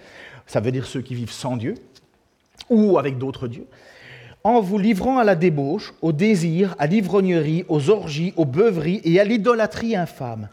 [0.47, 1.75] ça veut dire ceux qui vivent sans Dieu,
[2.69, 3.67] ou avec d'autres dieux,
[4.43, 9.19] en vous livrant à la débauche, au désir, à l'ivrognerie, aux orgies, aux beuveries et
[9.19, 10.49] à l'idolâtrie infâme.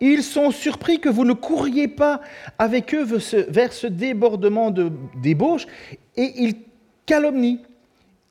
[0.00, 2.20] Ils sont surpris que vous ne couriez pas
[2.58, 3.06] avec eux
[3.48, 5.66] vers ce débordement de débauche
[6.16, 6.56] et ils
[7.06, 7.60] calomnient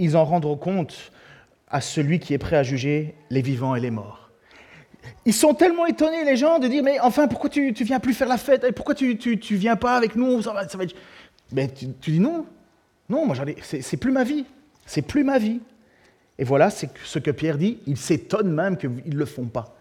[0.01, 1.11] ils en rendront compte
[1.69, 4.30] à celui qui est prêt à juger les vivants et les morts.
[5.25, 8.13] Ils sont tellement étonnés, les gens, de dire Mais enfin, pourquoi tu ne viens plus
[8.13, 8.73] faire la fête?
[8.75, 10.41] Pourquoi tu ne viens pas avec nous?
[10.41, 10.85] Ça va, ça va
[11.51, 12.45] Mais tu, dis Non,
[13.09, 14.45] non, moi, c'est plus ma vie.
[14.85, 15.61] C'est plus ma vie.
[16.37, 17.79] Et voilà c'est ce que Pierre dit.
[17.85, 19.75] Il s'étonne même qu'ils ne le font pas.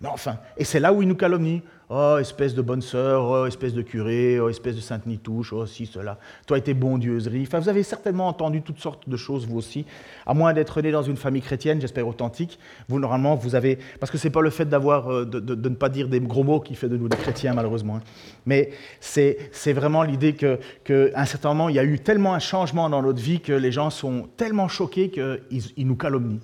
[0.00, 1.62] Mais enfin, et c'est là où il nous calomnie.
[1.90, 5.64] Oh, espèce de bonne sœur, oh, espèce de curé, oh, espèce de sainte nitouche, oh,
[5.64, 6.18] si, cela.
[6.46, 7.44] Toi et tes bondieuseries.
[7.46, 9.86] Enfin, vous avez certainement entendu toutes sortes de choses, vous aussi.
[10.26, 13.78] À moins d'être né dans une famille chrétienne, j'espère authentique, vous, normalement, vous avez.
[14.00, 16.44] Parce que ce n'est pas le fait d'avoir, euh, de, ne pas dire des gros
[16.44, 17.96] mots qui fait de nous des chrétiens, malheureusement.
[17.96, 18.02] Hein.
[18.44, 18.70] Mais
[19.00, 22.90] c'est vraiment l'idée qu'à que, un certain moment, il y a eu tellement un changement
[22.90, 25.40] dans notre vie que les gens sont tellement choqués qu'ils
[25.78, 26.40] ils nous calomnient.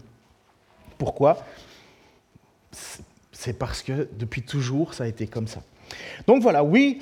[0.96, 1.36] Pourquoi?
[3.44, 5.62] C'est parce que depuis toujours, ça a été comme ça.
[6.26, 7.00] Donc voilà, oui,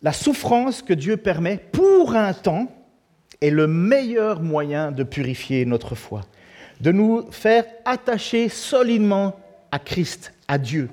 [0.00, 2.70] la souffrance que Dieu permet pour un temps
[3.40, 6.20] est le meilleur moyen de purifier notre foi,
[6.80, 9.34] de nous faire attacher solidement
[9.72, 10.88] à Christ, à Dieu.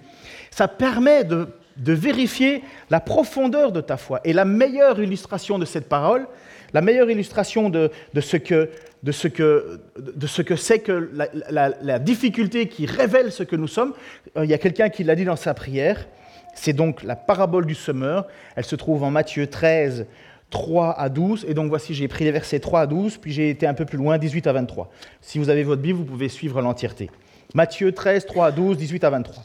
[0.50, 4.22] Ça permet de, vérifier la profondeur de ta foi.
[4.24, 6.28] Et la meilleure illustration de cette parole,
[6.74, 8.72] la meilleure illustration de ce que
[9.04, 11.12] de ce que, de ce que c'est que
[11.50, 13.94] la, difficulté qui révèle ce que nous sommes.
[14.38, 16.08] Euh, il y a quelqu'un qui l'a dit dans sa prière.
[16.54, 18.28] C'est donc la parabole du semeur.
[18.56, 20.06] Elle se trouve en Matthieu 13,
[20.50, 21.46] 3 à 12.
[21.48, 23.86] Et donc voici, j'ai pris les versets 3 à 12, puis j'ai été un peu
[23.86, 24.92] plus loin, 18 à 23.
[25.22, 27.10] Si vous avez votre Bible, vous pouvez suivre l'entièreté.
[27.54, 29.44] Matthieu 13, 3 à 12, 18 à 23.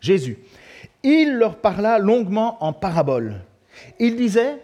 [0.00, 0.38] Jésus.
[1.02, 3.40] Il leur parla longuement en parabole.
[3.98, 4.56] Il disait,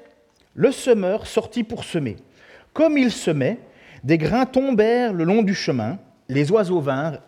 [0.55, 2.17] le semeur sortit pour semer.
[2.73, 3.59] Comme il semait,
[4.05, 7.19] des grains tombèrent le long du chemin, les oiseaux vinrent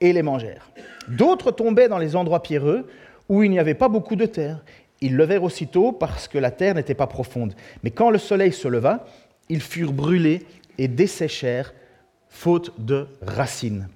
[0.00, 0.70] et les mangèrent.
[1.08, 2.88] D'autres tombaient dans les endroits pierreux
[3.28, 4.64] où il n'y avait pas beaucoup de terre.
[5.00, 7.54] Ils levèrent aussitôt parce que la terre n'était pas profonde.
[7.82, 9.06] Mais quand le soleil se leva,
[9.48, 10.46] ils furent brûlés
[10.78, 11.74] et desséchèrent,
[12.28, 13.88] faute de racines.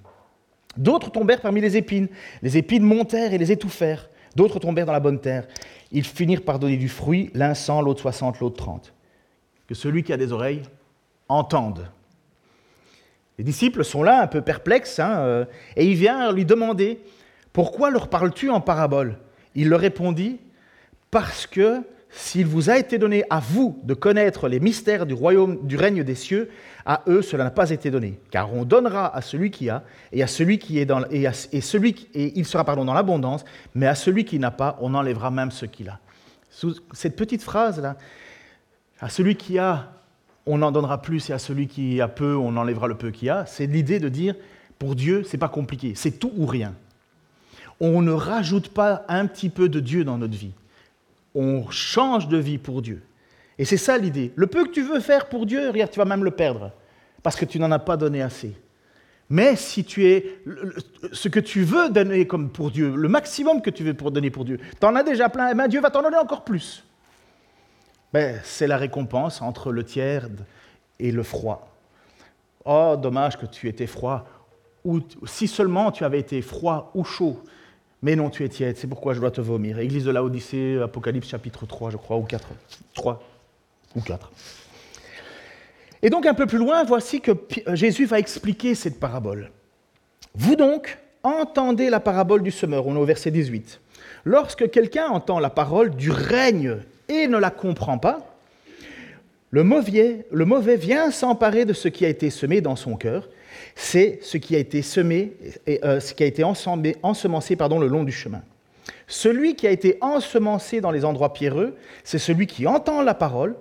[0.77, 2.07] D'autres tombèrent parmi les épines.
[2.41, 4.09] Les épines montèrent et les étouffèrent.
[4.35, 5.47] D'autres tombèrent dans la bonne terre.
[5.91, 8.93] Ils finirent par donner du fruit, l'un cent, l'autre soixante, l'autre trente.
[9.65, 10.61] Que celui qui a des oreilles
[11.27, 11.89] entende
[13.37, 15.45] les disciples sont là, un peu perplexes, hein, euh,
[15.75, 16.99] et il vient lui demander
[17.53, 19.17] Pourquoi leur parles-tu en parabole?
[19.55, 20.39] Il leur répondit
[21.11, 25.67] Parce que s'il vous a été donné à vous de connaître les mystères du royaume,
[25.67, 26.49] du règne des cieux,
[26.85, 28.19] à eux cela n'a pas été donné.
[28.31, 31.29] Car on donnera à celui qui a, et à celui qui est dans, et,
[31.61, 33.45] celui et il sera pardon dans l'abondance,
[33.75, 35.99] mais à celui qui n'a pas, on enlèvera même ce qu'il a.
[36.93, 37.97] Cette petite phrase là,
[38.99, 39.91] à celui qui a,
[40.47, 43.29] on en donnera plus et à celui qui a peu, on enlèvera le peu qu'il
[43.29, 43.45] a.
[43.45, 44.35] C'est l'idée de dire,
[44.79, 46.73] pour Dieu, c'est pas compliqué, c'est tout ou rien.
[47.79, 50.53] On ne rajoute pas un petit peu de Dieu dans notre vie.
[51.35, 53.03] On change de vie pour Dieu.
[53.59, 54.31] Et c'est ça l'idée.
[54.35, 56.71] Le peu que tu veux faire pour Dieu, regarde, tu vas même le perdre,
[57.21, 58.55] parce que tu n'en as pas donné assez.
[59.29, 60.39] Mais si tu es
[61.11, 64.29] ce que tu veux donner comme pour Dieu, le maximum que tu veux pour donner
[64.29, 66.45] pour Dieu, tu en as déjà plein, et eh bien Dieu va t'en donner encore
[66.45, 66.86] plus.
[68.13, 70.29] Ben, c'est la récompense entre le tiers
[70.99, 71.69] et le froid.
[72.65, 74.25] Oh, dommage que tu étais froid.
[74.85, 77.41] Ou si seulement tu avais été froid ou chaud.
[78.01, 79.79] Mais non, tu es tiède, c'est pourquoi je dois te vomir.
[79.79, 82.47] Église de la Odyssée, Apocalypse chapitre 3, je crois, ou 4.
[82.93, 83.23] 3
[83.95, 84.31] ou 4.
[86.03, 87.31] Et donc un peu plus loin, voici que
[87.73, 89.51] Jésus va expliquer cette parabole.
[90.35, 93.81] Vous donc, entendez la parabole du semeur, on est au verset 18.
[94.25, 96.77] Lorsque quelqu'un entend la parole du règne
[97.09, 98.37] et ne la comprend pas,
[99.49, 103.29] le mauvais, vient s'emparer de ce qui a été semé dans son cœur.
[103.75, 105.33] C'est ce qui a été semé,
[105.65, 108.41] et, euh, ce qui a été ensemencé le long du chemin.
[109.07, 113.55] Celui qui a été ensemencé dans les endroits pierreux, c'est celui qui entend la parole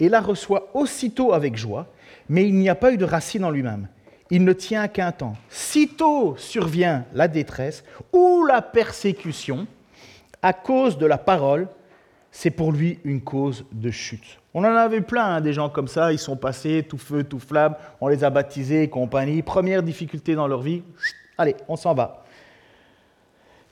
[0.00, 1.86] et la reçoit aussitôt avec joie,
[2.28, 3.88] mais il n'y a pas eu de racine en lui-même.
[4.30, 5.36] Il ne tient qu'un temps.
[5.50, 9.66] Sitôt survient la détresse ou la persécution
[10.42, 11.68] à cause de la parole,
[12.36, 14.40] c'est pour lui une cause de chute.
[14.52, 17.38] On en avait plein, hein, des gens comme ça, ils sont passés tout feu, tout
[17.38, 19.40] flamme, on les a baptisés et compagnie.
[19.40, 20.82] Première difficulté dans leur vie,
[21.38, 22.26] allez, on s'en va.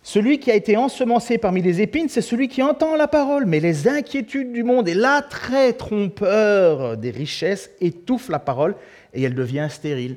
[0.02, 3.60] Celui qui a été ensemencé parmi les épines, c'est celui qui entend la parole, mais
[3.60, 8.76] les inquiétudes du monde et l'attrait trompeur des richesses étouffent la parole
[9.12, 10.16] et elle devient stérile.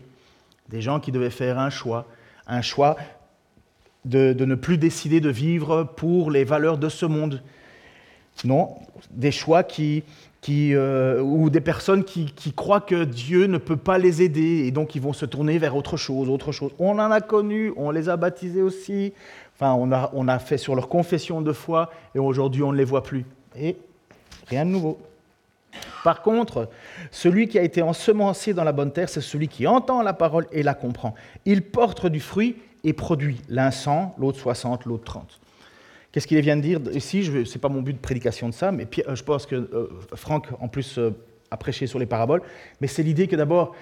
[0.70, 2.06] Des gens qui devaient faire un choix,
[2.48, 2.96] un choix
[4.06, 7.42] de, ne plus décider de vivre pour les valeurs de ce monde.
[8.44, 8.76] Non,
[9.12, 10.04] des choix qui,
[10.50, 14.96] euh, ou des personnes qui, croient que Dieu ne peut pas les aider et donc
[14.96, 16.72] ils vont se tourner vers autre chose, autre chose.
[16.80, 19.14] On en a connu, on les a baptisés aussi,
[19.60, 19.74] Enfin,
[20.14, 23.26] on a, fait sur leur confession de foi et aujourd'hui on ne les voit plus.
[23.56, 23.76] Et
[24.46, 25.00] rien de nouveau.
[26.04, 26.70] Par contre,
[27.10, 30.46] celui qui a été ensemencé dans la bonne terre, c'est celui qui entend la parole
[30.52, 31.16] et la comprend.
[31.46, 35.40] Il porte du fruit et produit l'un 100, l'autre 60, l'autre 30.
[36.12, 36.80] Qu'est-ce qu'il vient de dire?
[36.94, 39.56] Ici Ce n'est pas mon but de prédication de ça, mais euh, je pense que
[39.56, 41.12] euh, Franck, en plus, euh,
[41.52, 42.42] a prêché sur les paraboles.
[42.82, 43.76] Mais c'est l'idée que d'abord,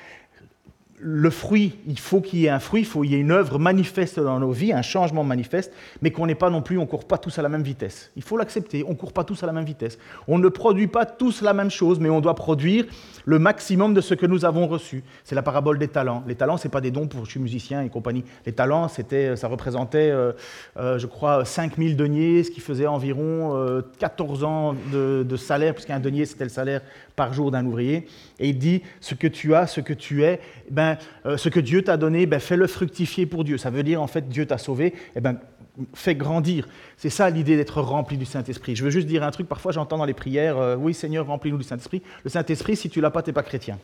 [1.07, 3.29] le fruit, il faut qu'il y ait un fruit, il faut qu'il y ait une
[3.29, 6.81] œuvre manifeste dans nos vies, un changement manifeste, mais qu'on n'est pas non plus, on
[6.81, 8.09] ne court pas tous à la même vitesse.
[8.15, 9.99] Il faut l'accepter, on ne court pas tous à la même vitesse.
[10.27, 12.85] On ne produit pas tous la même chose, mais on doit produire
[13.25, 15.03] le maximum de ce que nous avons reçu.
[15.23, 16.23] C'est la parabole des talents.
[16.27, 18.23] Les talents, ce n'est pas des dons pour je suis musicien et compagnie.
[18.47, 20.31] Les talents, c'était, ça représentait, euh,
[20.77, 25.75] euh, je crois, 5000 deniers, ce qui faisait environ 14 euh, ans de, de salaire,
[25.75, 26.81] puisqu'un denier, c'était le salaire
[27.15, 28.07] par jour d'un ouvrier.
[28.39, 30.39] Et il dit, ce que tu as, ce que tu es,
[30.69, 30.94] ben,
[31.25, 33.57] euh, ce que Dieu t'a donné, ben, fais-le fructifier pour Dieu.
[33.57, 35.37] Ça veut dire, en fait, Dieu t'a sauvé, eh ben,
[35.93, 36.67] fais grandir.
[36.97, 38.75] C'est ça l'idée d'être rempli du Saint-Esprit.
[38.75, 41.57] Je veux juste dire un truc, parfois j'entends dans les prières, euh, oui Seigneur, remplis-nous
[41.57, 42.01] du Saint-Esprit.
[42.23, 43.77] Le Saint-Esprit, si tu l'as pas, tu n'es pas chrétien.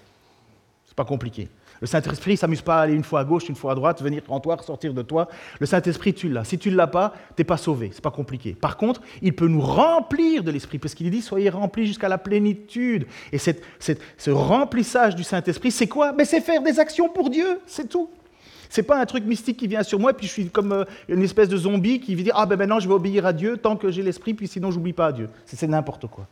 [0.85, 1.47] C'est pas compliqué.
[1.81, 4.01] Le Saint-Esprit ne s'amuse pas à aller une fois à gauche, une fois à droite,
[4.03, 5.27] venir en toi, sortir de toi.
[5.59, 6.43] Le Saint-Esprit, tu l'as.
[6.43, 7.89] Si tu ne l'as pas, tu n'es pas sauvé.
[7.91, 8.53] C'est pas compliqué.
[8.53, 12.19] Par contre, il peut nous remplir de l'Esprit, parce qu'il dit soyez remplis jusqu'à la
[12.19, 13.07] plénitude.
[13.31, 16.13] Et ce remplissage du Saint-Esprit, c'est quoi?
[16.13, 18.09] Mais C'est faire des actions pour Dieu, c'est tout.
[18.69, 21.21] C'est pas un truc mystique qui vient sur moi, puis je suis comme euh, une
[21.23, 23.91] espèce de zombie qui dire Ah ben maintenant je vais obéir à Dieu tant que
[23.91, 25.29] j'ai l'esprit, puis sinon j'oublie pas à Dieu.
[25.45, 26.25] C'est n'importe quoi.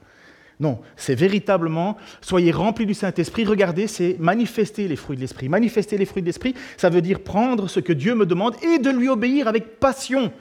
[0.60, 3.46] Non, c'est véritablement, soyez remplis du Saint-Esprit.
[3.46, 5.48] Regardez, c'est manifester les fruits de l'Esprit.
[5.48, 8.78] Manifester les fruits de l'Esprit, ça veut dire prendre ce que Dieu me demande et
[8.78, 10.34] de lui obéir avec passion.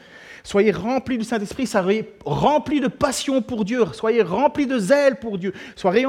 [0.42, 5.38] Soyez remplis du Saint-Esprit, soyez remplis de passion pour Dieu, soyez remplis de zèle pour
[5.38, 6.06] Dieu, soyez,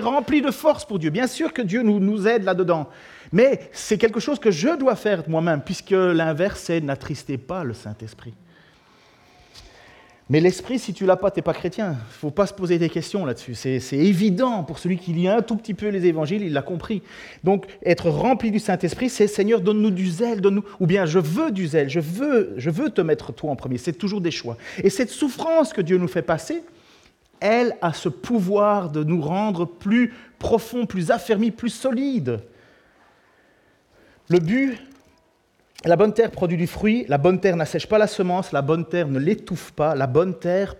[0.00, 1.10] remplis de force pour Dieu.
[1.10, 2.88] Bien sûr que Dieu nous, nous aide là-dedans,
[3.32, 7.74] mais c'est quelque chose que je dois faire moi-même, puisque l'inverse, c'est n'attristez pas le
[7.74, 8.34] Saint-Esprit.
[10.32, 11.88] Mais l'esprit, si tu l'as pas, tu n'es pas chrétien.
[11.88, 13.54] Il ne faut pas se poser des questions là-dessus.
[13.54, 17.02] C'est évident pour celui qui lit un tout petit peu les évangiles, il l'a compris.
[17.44, 20.64] Donc, être rempli du Saint-Esprit, c'est Seigneur, donne-nous du zèle, donne-nous.
[20.80, 23.76] Ou bien, je veux du zèle, je veux, je veux te mettre toi en premier.
[23.76, 24.56] C'est toujours des choix.
[24.82, 26.62] Et cette souffrance que Dieu nous fait passer,
[27.38, 32.40] elle a ce pouvoir de nous rendre plus profonds, plus affermis, plus solides.
[34.30, 34.78] Le but,
[35.84, 38.84] la bonne terre produit du fruit, la bonne terre n'assèche pas la semence, la bonne
[38.84, 40.76] terre ne l'étouffe pas, la bonne terre,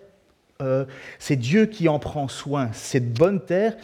[0.60, 0.84] euh,
[1.18, 2.70] c'est Dieu qui en prend soin.
[2.72, 3.74] Cette bonne terre,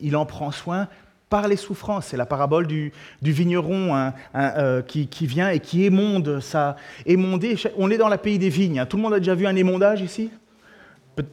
[0.00, 0.88] il en prend soin
[1.30, 2.06] par les souffrances.
[2.06, 6.40] C'est la parabole du, vigneron hein, hein, euh, qui, vient et qui émonde.
[6.40, 8.80] Ça, émondé, on est dans le pays des vignes.
[8.80, 8.86] Hein.
[8.86, 10.30] Tout le monde a déjà vu un émondage ici?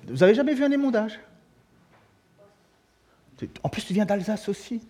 [0.08, 1.20] Vous avez jamais vu un émondage?
[3.62, 4.82] En plus, tu viens d'Alsace aussi.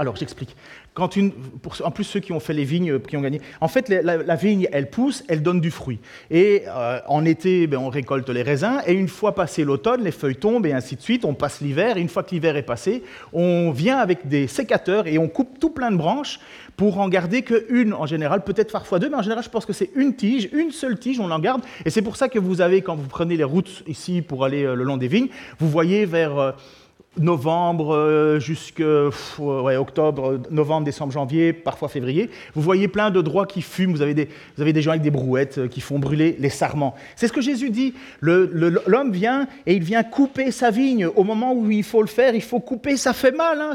[0.00, 0.56] Alors, j'explique.
[0.96, 1.08] En
[1.90, 4.88] plus, ceux qui ont fait les vignes, qui ont gagné, en fait, la, vigne, elle
[4.88, 5.98] pousse, elle donne du fruit.
[6.30, 10.10] Et euh, en été, ben, on récolte les raisins, et une fois passé l'automne, les
[10.10, 12.62] feuilles tombent, et ainsi de suite, on passe l'hiver, et une fois que l'hiver est
[12.62, 13.02] passé,
[13.34, 16.40] on vient avec des sécateurs et on coupe tout plein de branches
[16.78, 19.74] pour en garder qu'une en général, peut-être parfois deux, mais en général, je pense que
[19.74, 21.60] c'est une tige, une seule tige, on en garde.
[21.84, 24.64] Et c'est pour ça que vous avez, quand vous prenez les routes ici pour aller
[24.64, 26.52] euh, le long des vignes, vous voyez vers euh,
[27.18, 29.10] novembre euh, jusqu'à
[29.80, 34.14] octobre, novembre, décembre, janvier, parfois février, vous voyez plein de droits qui fument, vous avez
[34.14, 36.94] des, gens avec des brouettes euh, qui font brûler les sarments.
[37.16, 37.94] C'est ce que Jésus dit.
[38.20, 41.06] L'homme vient et il vient couper sa vigne.
[41.06, 43.74] Au moment où il faut le faire, il faut couper, ça fait mal, hein,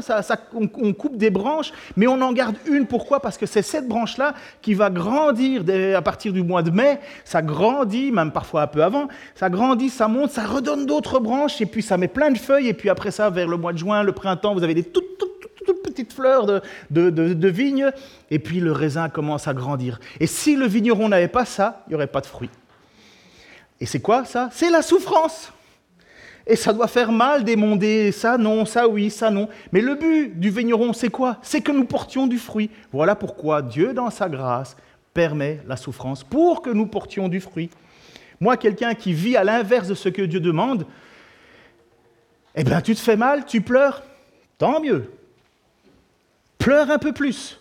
[0.54, 2.86] on, coupe des branches, mais on en garde une.
[2.86, 3.20] Pourquoi?
[3.20, 5.62] Parce que c'est cette branche-là qui va grandir
[5.94, 9.90] à partir du mois de mai, ça grandit, même parfois un peu avant, ça grandit,
[9.90, 12.88] ça monte, ça redonne d'autres branches, et puis ça met plein de feuilles, et puis
[12.88, 15.04] après ça, vers le mois de juin, le printemps, vous avez des toutes,
[15.82, 17.90] petites fleurs de, de, vigne,
[18.30, 19.98] et puis le raisin commence à grandir.
[20.20, 22.50] Et si le vigneron n'avait pas ça, il n'y aurait pas de fruits.
[23.80, 24.48] Et c'est quoi ça?
[24.52, 25.52] C'est la souffrance.
[26.46, 29.48] Et ça doit faire mal d'émonder ça non, ça oui, ça non.
[29.72, 31.38] Mais le but du vigneron, c'est quoi?
[31.42, 32.70] C'est que nous portions du fruit.
[32.92, 34.76] Voilà pourquoi Dieu, dans sa grâce,
[35.12, 37.70] permet la souffrance pour que nous portions du fruit.
[38.38, 40.86] Moi, quelqu'un qui vit à l'inverse de ce que Dieu demande,
[42.56, 44.02] eh bien, tu te fais mal, tu pleures,
[44.58, 45.12] tant mieux.
[46.58, 47.60] Pleure un peu plus,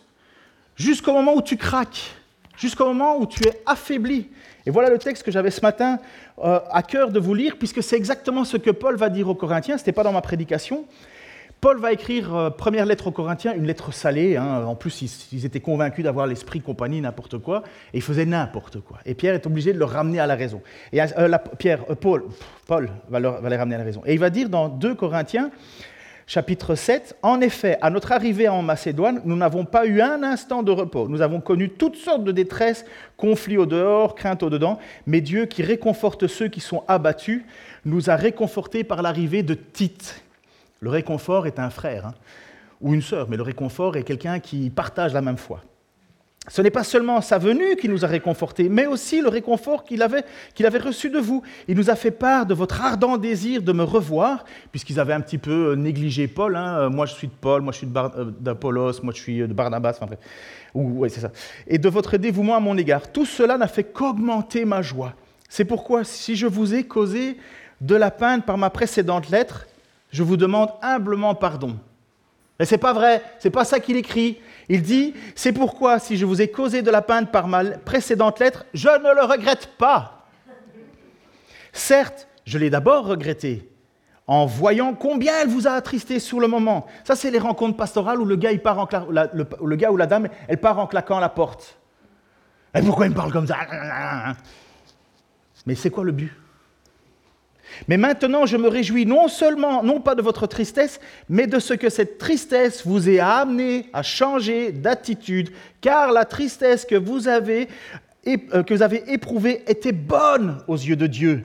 [0.76, 2.16] jusqu'au moment où tu craques,
[2.58, 4.30] jusqu'au moment où tu es affaibli.
[4.66, 6.00] Et voilà le texte que j'avais ce matin
[6.40, 9.36] euh, à cœur de vous lire, puisque c'est exactement ce que Paul va dire aux
[9.36, 10.86] Corinthiens, ce n'était pas dans ma prédication.
[11.66, 14.38] Paul va écrire euh, première lettre aux Corinthiens, une lettre salée.
[14.38, 14.66] Hein.
[14.68, 19.00] En plus, ils, étaient convaincus d'avoir l'esprit compagnie, n'importe quoi, et ils faisaient n'importe quoi.
[19.04, 20.62] Et Pierre est obligé de le ramener à la raison.
[20.94, 22.26] Et euh, Pierre, euh, Paul,
[22.68, 24.04] Paul va, va, les ramener à la raison.
[24.06, 25.50] Et il va dire dans 2 Corinthiens,
[26.28, 30.62] chapitre 7, En effet, à notre arrivée en Macédoine, nous n'avons pas eu un instant
[30.62, 31.08] de repos.
[31.08, 32.86] Nous avons connu toutes sortes de détresses,
[33.18, 37.44] conflits au dehors, craintes au dedans, mais Dieu qui réconforte ceux qui sont abattus,
[37.86, 40.25] nous a réconfortés par l'arrivée de Tite
[40.80, 42.14] le réconfort est un frère hein,
[42.82, 45.62] ou une sœur, mais le réconfort est quelqu'un qui partage la même foi.
[46.48, 50.04] Ce n'est pas seulement sa venue qui nous a réconfortés, mais aussi le réconfort qu'il
[50.04, 50.24] avait,
[50.64, 51.42] avait reçu de vous.
[51.68, 55.22] Il nous a fait part de votre ardent désir de me revoir, puisqu'ils avaient un
[55.22, 56.56] petit peu euh, négligé Paul.
[56.56, 56.78] Hein.
[56.78, 59.54] Euh, moi, je suis de Paul, moi, je suis euh, d'Apollos, moi, je suis de
[59.54, 59.98] Barnabas.
[60.00, 60.16] Enfin,
[60.76, 61.32] oui, c'est ça.
[61.66, 63.12] Et de votre dévouement à mon égard.
[63.12, 65.14] Tout cela n'a fait qu'augmenter ma joie.
[65.50, 67.38] C'est pourquoi, si je vous ai causé
[67.82, 69.66] de la peine par ma précédente lettre,
[70.16, 71.78] je vous demande humblement pardon.
[72.58, 74.40] Mais c'est pas vrai, c'est pas ça qu'il écrit.
[74.70, 78.40] Il dit C'est pourquoi, si je vous ai causé de la peine par ma précédente
[78.40, 80.26] lettre, je ne le regrette pas.
[81.74, 83.70] Certes, je l'ai d'abord regretté
[84.26, 86.86] en voyant combien elle vous a attristé sur le moment.
[87.04, 91.20] Ça, c'est les rencontres pastorales où le gars, ou la dame, elle part en claquant
[91.20, 91.78] la porte.
[92.74, 93.58] Et pourquoi il me parle comme ça?
[95.66, 96.32] Mais c'est quoi le but?
[97.88, 101.74] Mais maintenant, je me réjouis non seulement, non pas de votre tristesse, mais de ce
[101.74, 107.68] que cette tristesse vous ait amené à changer d'attitude, car la tristesse que vous avez,
[108.28, 111.44] euh, que vous avez éprouvée était bonne aux yeux de Dieu,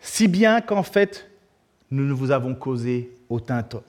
[0.00, 1.28] si bien qu'en fait,
[1.90, 3.12] nous ne vous avons causé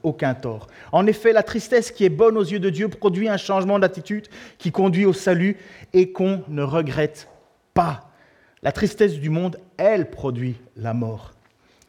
[0.04, 0.67] aucun tort.
[0.91, 4.28] En effet, la tristesse qui est bonne aux yeux de Dieu produit un changement d'attitude
[4.58, 5.58] qui conduit au salut
[5.93, 7.28] et qu'on ne regrette
[7.73, 8.10] pas.
[8.62, 11.33] La tristesse du monde, elle produit la mort.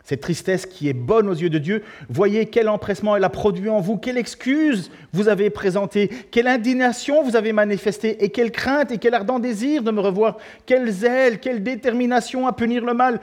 [0.05, 3.71] Cette tristesse qui est bonne aux yeux de Dieu, voyez quel empressement elle a produit
[3.71, 8.93] en vous, quelle excuse vous avez présentée, quelle indignation vous avez manifestée, et quelle crainte
[8.93, 10.37] et quel ardent désir de me revoir,
[10.67, 13.19] quelle zèle, quelle détermination à punir le mal.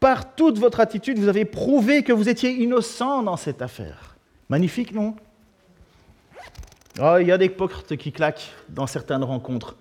[0.00, 4.16] Par toute votre attitude, vous avez prouvé que vous étiez innocent dans cette affaire.
[4.50, 5.16] Magnifique, non?
[7.00, 9.76] Oh, Il y a des portes qui claquent dans certaines rencontres.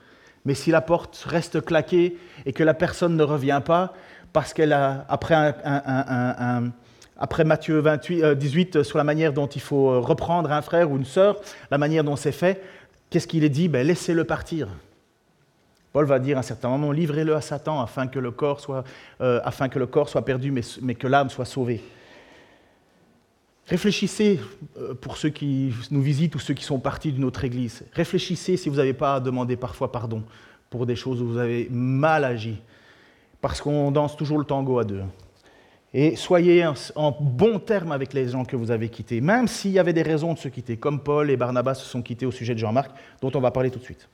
[0.45, 3.93] Mais si la porte reste claquée et que la personne ne revient pas,
[4.37, 5.43] parce qu'elle a, après,
[7.43, 10.97] Matthieu 28, 18, euh, sur la manière dont il faut euh, reprendre un frère ou
[10.97, 12.61] une sœur, la manière dont c'est fait,
[13.09, 13.67] qu'est-ce qu'il est dit?
[13.67, 14.67] Ben, Laissez-le partir.
[15.91, 18.83] Paul va dire à un certain moment, livrez-le à Satan afin que le corps soit,
[19.21, 19.41] euh,
[20.23, 21.81] perdu, mais, mais que l'âme soit sauvée.
[23.65, 24.39] Réfléchissez,
[25.01, 28.69] pour ceux qui nous visitent ou ceux qui sont partis d'une autre église, réfléchissez si
[28.69, 30.21] vous n'avez pas à demander parfois pardon
[30.69, 32.61] pour des choses où vous avez mal agi,
[33.41, 35.03] parce qu'on danse toujours le tango à deux.
[35.93, 36.65] Et soyez
[36.95, 40.01] en bon terme avec les gens que vous avez quittés, même s'il y avait des
[40.01, 42.91] raisons de se quitter, comme Paul et Barnabas se sont quittés au sujet de Jean-Marc,
[43.21, 44.09] dont on va parler tout de suite.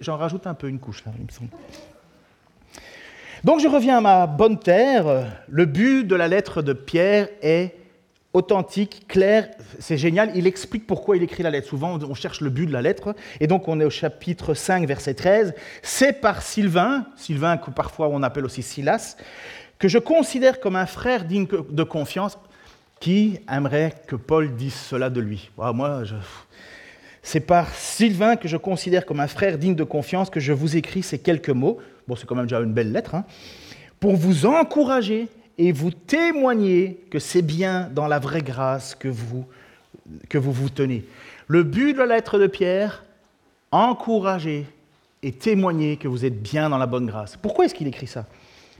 [0.00, 1.50] J'en rajoute un peu une couche il me semble.
[3.44, 5.40] Donc je reviens à ma bonne terre.
[5.48, 7.74] Le but de la lettre de Pierre est
[8.32, 9.48] authentique, clair,
[9.78, 10.30] c'est génial.
[10.34, 11.68] Il explique pourquoi il écrit la lettre.
[11.68, 13.14] Souvent, on cherche le but de la lettre.
[13.40, 15.54] Et donc, on est au chapitre 5, verset 13.
[15.82, 19.16] C'est par Sylvain, Sylvain que parfois on appelle aussi Silas,
[19.78, 22.38] que je considère comme un frère digne de confiance.
[23.00, 26.02] Qui aimerait que Paul dise cela de lui Moi,
[27.22, 30.76] c'est par Sylvain que je considère comme un frère digne de confiance que je vous
[30.76, 31.78] écris ces quelques mots.
[32.08, 33.14] Bon, c'est quand même déjà une belle lettre.
[33.14, 33.24] Hein,
[34.00, 39.44] pour vous encourager et vous témoigner que c'est bien dans la vraie grâce que vous,
[40.28, 41.04] que vous vous tenez.
[41.48, 43.04] Le but de la lettre de Pierre,
[43.72, 44.66] encourager
[45.22, 47.36] et témoigner que vous êtes bien dans la bonne grâce.
[47.36, 48.24] Pourquoi est-ce qu'il écrit ça?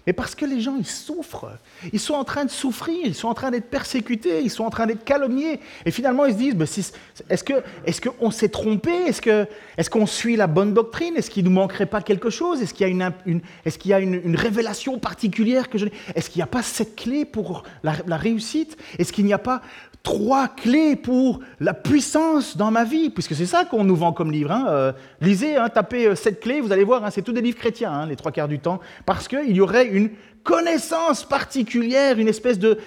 [0.09, 1.51] Mais parce que les gens, ils souffrent.
[1.93, 4.71] Ils sont en train de souffrir, ils sont en train d'être persécutés, ils sont en
[4.71, 5.61] train d'être calomniés.
[5.85, 8.91] Et finalement, ils se disent, bah, est-ce qu'on est qu'on s'est trompé?
[9.07, 11.15] Est-ce qu'on suit la bonne doctrine?
[11.15, 12.63] Est-ce qu'il ne nous manquerait pas quelque chose?
[12.63, 16.97] Est-ce qu'il y a, une, révélation particulière que je Est-ce qu'il n'y a pas cette
[16.97, 18.79] clé pour la réussite?
[18.99, 19.61] Est-ce qu'il n'y a pas
[20.09, 24.33] trois clés pour la puissance dans ma vie, puisque c'est ça qu'on nous vend comme
[24.33, 24.51] livre.
[24.51, 24.65] Hein.
[24.71, 27.59] Euh, lisez, hein, tapez euh, cette clé, vous allez voir, hein, c'est tous des livres
[27.59, 30.09] chrétiens, les trois quarts du temps, parce qu'il y aurait une
[30.45, 32.79] connaissance particulière, une espèce de,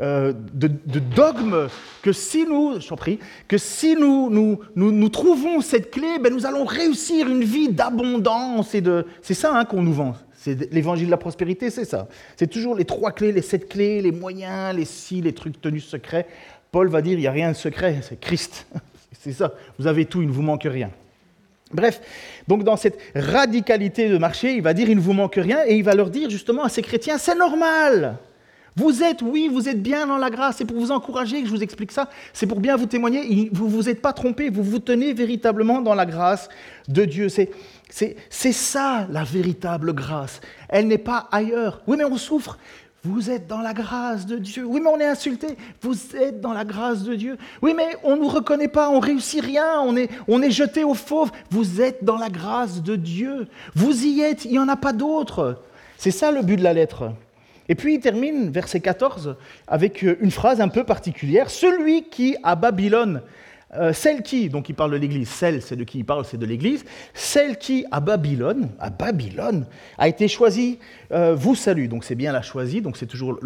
[0.00, 0.32] euh,
[1.14, 1.68] dogme
[2.00, 6.46] que si nous, je prie, que si nous, nous, nous, trouvons cette clé, ben nous
[6.46, 9.04] allons réussir une vie d'abondance et de...
[9.20, 10.14] C'est ça qu'on nous vend.
[10.42, 12.08] C'est l'évangile de la prospérité, c'est ça.
[12.36, 15.86] C'est toujours les trois clés, les sept clés, les moyens, les si, les trucs tenus
[15.86, 16.26] secrets.
[16.72, 18.66] Paul va dire, il n'y a rien de secret, c'est Christ.
[19.20, 19.54] c'est ça.
[19.78, 20.90] Vous avez tout, il ne vous manque rien.
[21.72, 22.00] Bref,
[22.48, 25.76] donc dans cette radicalité de marché, il va dire, il ne vous manque rien, et
[25.76, 28.18] il va leur dire justement à ces chrétiens, c'est normal.
[28.74, 30.56] Vous êtes, oui, vous êtes bien dans la grâce.
[30.56, 32.08] C'est pour vous encourager que je vous explique ça.
[32.32, 33.50] C'est pour bien vous témoigner.
[33.52, 34.48] Vous ne vous êtes pas trompé.
[34.48, 36.48] Vous vous tenez véritablement dans la grâce
[36.88, 37.28] de Dieu.
[37.28, 37.50] C'est
[38.52, 40.40] ça la véritable grâce.
[40.68, 41.82] Elle n'est pas ailleurs.
[41.86, 42.58] Oui, mais on souffre.
[43.04, 44.64] Vous êtes dans la grâce de Dieu.
[44.64, 45.56] Oui, mais on est insulté.
[45.80, 47.36] Vous êtes dans la grâce de Dieu.
[47.60, 50.84] Oui, mais on ne nous reconnaît pas, on réussit rien, on est, on est jeté
[50.84, 51.32] au fauve.
[51.50, 53.48] Vous êtes dans la grâce de Dieu.
[53.74, 55.62] Vous y êtes, il n'y en a pas d'autre.
[55.98, 57.12] C'est ça le but de la lettre.
[57.68, 59.36] Et puis il termine, verset 14,
[59.66, 61.50] avec euh, une phrase un peu particulière.
[61.50, 63.22] Celui qui, à Babylone,
[63.74, 66.36] euh, celle qui, donc il parle de l'Église, celle, c'est de qui il parle, c'est
[66.36, 69.66] de l'Église, celle qui, à Babylone, à Babylone,
[69.96, 70.78] a été choisie,
[71.10, 71.88] euh, vous salue.
[71.88, 73.40] Donc c'est bien la choisie, donc c'est toujours,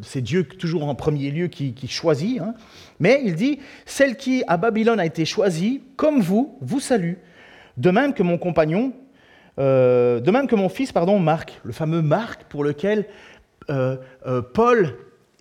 [0.00, 2.40] c'est Dieu toujours en premier lieu qui, choisit.
[2.40, 2.54] Hein.
[2.98, 7.14] Mais il dit, celle qui, à Babylone, a été choisie, comme vous, vous salue.
[7.76, 8.94] De même que mon compagnon,
[9.58, 13.06] euh, de même que mon fils, pardon, Marc, le fameux Marc pour lequel
[14.54, 14.94] Paul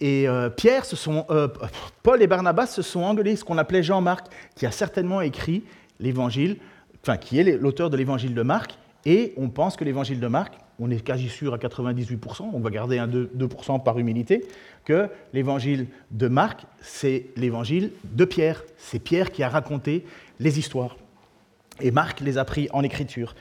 [0.06, 0.28] et
[0.58, 1.26] Pierre se sont,
[2.04, 5.64] Paul et Barnabas se sont engueulés, ce qu'on appelait Jean-Marc, qui a certainement écrit
[6.00, 6.58] l'évangile,
[7.02, 10.54] enfin qui est l'auteur de l'évangile de Marc, et on pense que l'évangile de Marc,
[10.80, 14.46] on est quasi sûr à 98%, on va garder un 2%, par humilité,
[14.86, 18.64] que l'évangile de Marc, c'est l'évangile de Pierre.
[18.78, 20.06] C'est Pierre qui a raconté
[20.40, 20.98] les histoires.
[21.82, 23.36] Et Marc les a pris en écriture.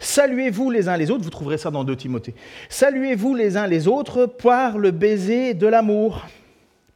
[0.00, 2.34] Saluez-vous les uns les autres, vous trouverez ça dans 2 Timothée.
[2.68, 6.26] Saluez-vous les uns les autres par le baiser de l'amour.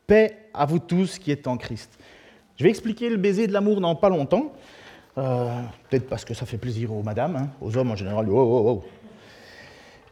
[0.06, 1.98] Paix à vous tous qui êtes en Christ.
[2.56, 4.52] Je vais expliquer le baiser de l'amour dans pas longtemps.
[5.18, 8.28] Euh, peut-être parce que ça fait plaisir aux madames, hein, aux hommes en général.
[8.28, 8.84] Oh, oh, oh.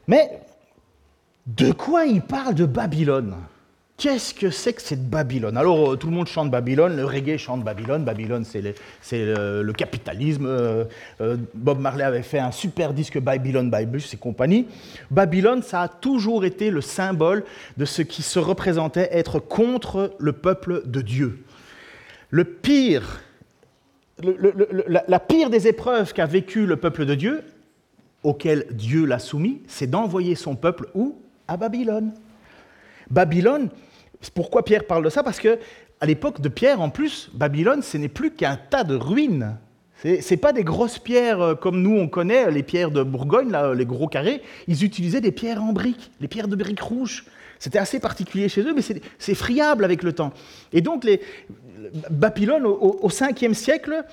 [0.07, 0.41] Mais
[1.47, 3.37] de quoi il parle de Babylone?
[3.99, 5.57] Qu'est-ce que c'est que cette Babylone?
[5.57, 8.05] Alors, euh, tout le monde chante Babylone, le reggae chante Babylone.
[8.05, 8.63] Babylone, c'est
[9.13, 10.47] le, capitalisme.
[10.47, 10.85] Euh,
[11.21, 14.69] euh, Bob Marley avait fait un super disque Babylon by Bush et compagnie.
[15.11, 17.43] Babylone, ça a toujours été le symbole
[17.77, 21.45] de ce qui se représentait être contre le peuple de Dieu.
[22.31, 23.21] Le pire,
[24.23, 27.43] la pire des épreuves qu'a vécu le peuple de Dieu,
[28.23, 31.21] auquel Dieu l'a soumis, c'est d'envoyer son peuple où?
[31.49, 32.13] À Babylone.
[33.11, 33.71] Babylone,
[34.35, 35.59] pourquoi Pierre parle de ça Parce que
[36.01, 39.57] à l'époque de Pierre, en plus, Babylone, ce n'est plus qu'un tas de ruines.
[40.03, 43.51] Ce n'est pas des grosses pierres euh, comme nous on connaît, les pierres de Bourgogne,
[43.51, 44.43] là, les gros carrés.
[44.69, 47.25] Ils utilisaient des pierres en briques, les pierres de briques rouges.
[47.59, 48.83] C'était assez particulier chez eux, mais
[49.19, 50.33] c'est friable avec le temps.
[50.73, 51.21] Et donc, les,
[52.11, 54.05] Babylone, au, 5e siècle,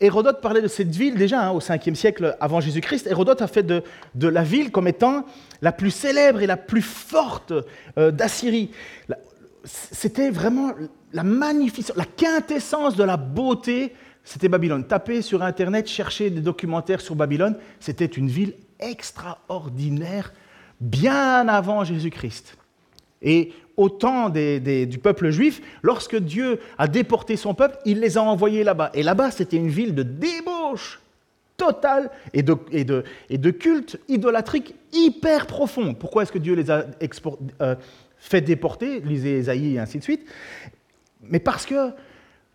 [0.00, 3.06] Hérodote parlait de cette ville déjà hein, au 5e siècle avant Jésus-Christ.
[3.06, 3.82] Hérodote a fait de,
[4.14, 5.24] la ville comme étant
[5.62, 7.52] la plus célèbre et la plus forte
[7.98, 8.70] euh, d'Assyrie
[9.66, 10.72] c'était vraiment
[11.12, 13.92] la magnificence, la quintessence de la beauté,
[14.24, 14.86] c'était Babylone.
[14.86, 20.32] Tapez sur Internet, cherchez des documentaires sur Babylone, c'était une ville extraordinaire,
[20.80, 22.56] bien avant Jésus-Christ.
[23.22, 28.22] Et au temps du peuple juif, lorsque Dieu a déporté son peuple, il les a
[28.22, 28.90] envoyés là-bas.
[28.94, 31.00] Et là-bas, c'était une ville de débauche
[31.56, 35.94] totale et de, culte idolâtrique hyper profond.
[35.94, 36.86] Pourquoi est-ce que Dieu les a
[37.60, 37.74] euh,
[38.18, 40.26] fait déporter, lisez Esaïe et ainsi de suite,
[41.22, 41.90] mais parce que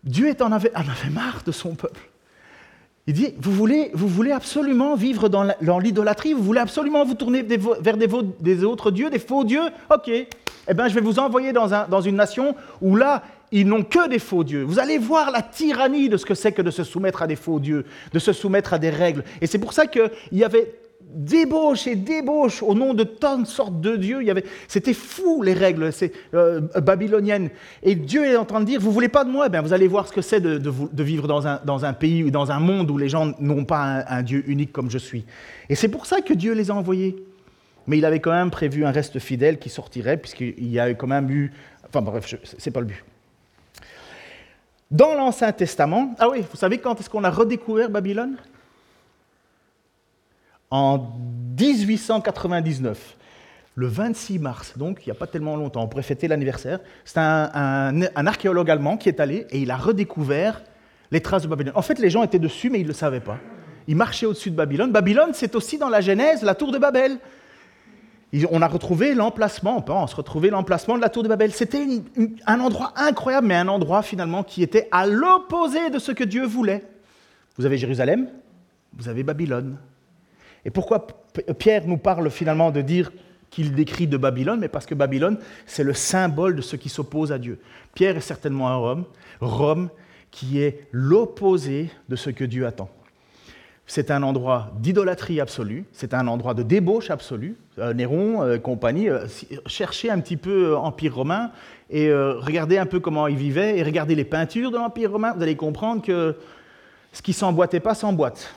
[0.04, 2.08] Dieu en avait, en avait marre de son peuple.
[3.06, 7.42] Il dit, vous voulez, vous voulez absolument vivre dans l'idolâtrie, vous voulez absolument vous tourner
[7.42, 9.64] vers des, autres dieux, des faux dieux?
[9.92, 13.66] Ok, eh bien je vais vous envoyer dans, un, dans une nation où là, ils
[13.66, 14.62] n'ont que des faux dieux.
[14.62, 17.36] Vous allez voir la tyrannie de ce que c'est que de se soumettre à des
[17.36, 19.24] faux dieux, de se soumettre à des règles.
[19.40, 20.72] Et c'est pour ça qu'il y avait
[21.14, 24.20] débauche et débauche au nom de tant de sortes de dieux.
[24.68, 25.90] c'était fou les règles
[26.34, 27.50] euh, babyloniennes.
[27.82, 29.48] Et Dieu est en train de dire, vous voulez pas de moi?
[29.52, 32.60] Eh Vous allez voir ce que c'est de, vivre dans un, pays ou dans un
[32.60, 35.24] monde où les gens n'ont pas un, Dieu unique comme je suis.
[35.68, 37.24] Et c'est pour ça que Dieu les a envoyés.
[37.86, 41.08] Mais il avait quand même prévu un reste fidèle qui sortirait, puisqu'il y a quand
[41.08, 41.52] même eu...
[41.88, 43.04] Enfin bref, c'est pas le but.
[44.90, 48.36] Dans l'Ancien Testament, ah oui, vous savez quand est-ce qu'on a redécouvert Babylone?
[50.72, 51.06] En
[51.60, 53.16] 1899,
[53.74, 57.18] le 26 mars, donc il n'y a pas tellement longtemps, on pourrait fêter l'anniversaire, c'est
[57.18, 60.62] un, archéologue allemand qui est allé et il a redécouvert
[61.10, 61.74] les traces de Babylone.
[61.76, 63.36] En fait, les gens étaient dessus, mais ils ne le savaient pas.
[63.86, 64.92] Ils marchaient au-dessus de Babylone.
[64.92, 67.18] Babylone, c'est aussi dans la Genèse la tour de Babel.
[68.50, 71.52] On a retrouvé l'emplacement, on pense retrouver l'emplacement de la tour de Babel.
[71.52, 71.86] C'était
[72.46, 76.46] un endroit incroyable, mais un endroit finalement qui était à l'opposé de ce que Dieu
[76.46, 76.82] voulait.
[77.58, 78.30] Vous avez Jérusalem,
[78.96, 79.76] vous avez Babylone.
[80.64, 81.06] Et pourquoi
[81.58, 83.12] Pierre nous parle finalement de dire
[83.50, 87.32] qu'il décrit de Babylone Mais parce que Babylone, c'est le symbole de ce qui s'oppose
[87.32, 87.60] à Dieu.
[87.94, 89.04] Pierre est certainement à Rome,
[89.40, 89.90] Rome
[90.30, 92.88] qui est l'opposé de ce que Dieu attend.
[93.86, 97.56] C'est un endroit d'idolâtrie absolue, c'est un endroit de débauche absolue.
[97.78, 99.26] Euh, Néron, euh, compagnie, euh,
[99.66, 101.50] cherchez un petit peu Empire romain
[101.90, 105.42] et regardez un peu comment ils vivaient et regardez les peintures de l'Empire romain, vous
[105.42, 106.34] allez comprendre que
[107.12, 108.54] ce qui s'emboîtait pas s'emboîte.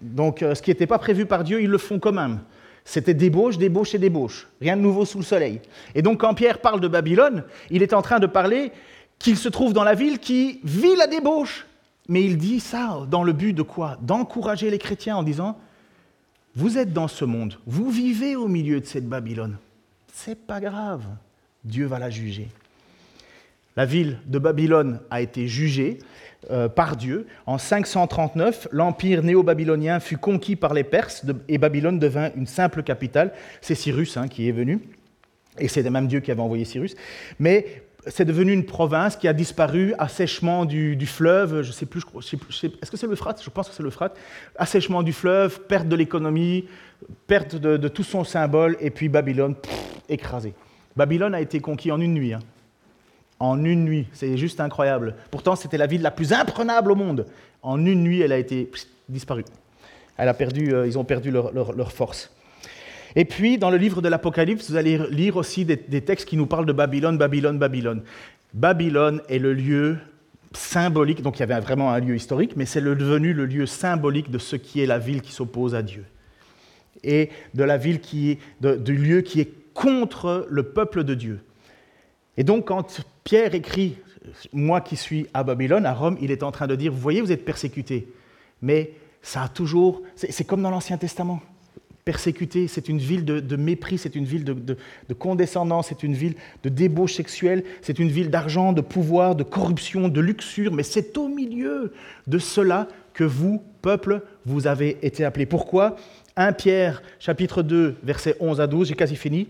[0.00, 2.40] Donc euh, ce qui n'était pas prévu par Dieu, ils le font quand même.
[2.84, 4.48] C'était débauche, débauche et débauche.
[4.60, 5.60] Rien de nouveau sous le soleil.
[5.94, 8.72] Et donc quand Pierre parle de Babylone, il est en train de parler
[9.18, 11.66] qu'il se trouve dans la ville qui vit la débauche.
[12.08, 13.98] Mais il dit ça dans le but de quoi?
[14.00, 15.58] D'encourager les chrétiens en disant,
[16.56, 19.56] vous êtes dans ce monde, vous vivez au milieu de cette Babylone.
[20.12, 21.04] C'est pas grave,
[21.62, 22.48] Dieu va la juger.
[23.76, 25.98] La ville de Babylone a été jugée,
[26.50, 27.26] euh, par Dieu.
[27.44, 33.34] En 539, l'empire néo-babylonien fut conquis par les Perses et Babylone devint une simple capitale.
[33.60, 34.80] C'est Cyrus hein, qui est venu,
[35.58, 36.96] et c'est même Dieu qui avait envoyé Cyrus.
[37.38, 42.02] Mais c'est devenu une province qui a disparu, assèchement du, fleuve, je ne sais plus,
[42.80, 43.42] est-ce que c'est l'Euphrate?
[43.44, 44.16] Je pense que c'est l'Euphrate.
[44.56, 46.64] Assèchement du fleuve, perte de l'économie,
[47.26, 49.56] perte de, tout son symbole, et puis Babylone,
[50.08, 50.54] écrasée.
[50.96, 52.32] Babylone a été conquis en une nuit.
[52.32, 52.40] Hein
[53.40, 54.06] en une nuit.
[54.12, 55.16] C'est juste incroyable.
[55.30, 57.26] Pourtant, c'était la ville la plus imprenable au monde.
[57.62, 58.70] En une nuit, elle a été
[59.08, 59.44] disparue.
[60.16, 62.30] Elle a perdu, euh, ils ont perdu leur, force.
[63.16, 66.46] Et puis, dans le livre de l'Apocalypse, vous allez lire aussi des, textes qui nous
[66.46, 68.02] parlent de Babylone, Babylone, Babylone.
[68.52, 69.96] Babylone est le lieu
[70.52, 74.30] symbolique, donc il y avait vraiment un lieu historique, mais c'est devenu le lieu symbolique
[74.30, 76.04] de ce qui est la ville qui s'oppose à Dieu.
[77.02, 81.40] Et de la ville qui est, du lieu qui est contre le peuple de Dieu.
[82.36, 83.00] Et donc, quand
[83.30, 83.94] Pierre écrit,
[84.52, 87.20] moi qui suis à Babylone, à Rome, il est en train de dire, vous voyez,
[87.20, 88.08] vous êtes persécutés.
[88.60, 88.90] Mais
[89.22, 91.40] ça a toujours, c'est comme dans l'Ancien Testament.
[92.04, 96.34] Persécuté, c'est une ville de, mépris, c'est une ville de, de condescendance, c'est une ville
[96.64, 101.16] de débauche sexuelle, c'est une ville d'argent, de pouvoir, de corruption, de luxure, mais c'est
[101.16, 101.92] au milieu
[102.26, 105.46] de cela que vous, peuple, vous avez été appelés.
[105.46, 105.94] Pourquoi?
[106.34, 109.46] 1 Pierre, chapitre 2, versets 11 à 12, j'ai quasi fini.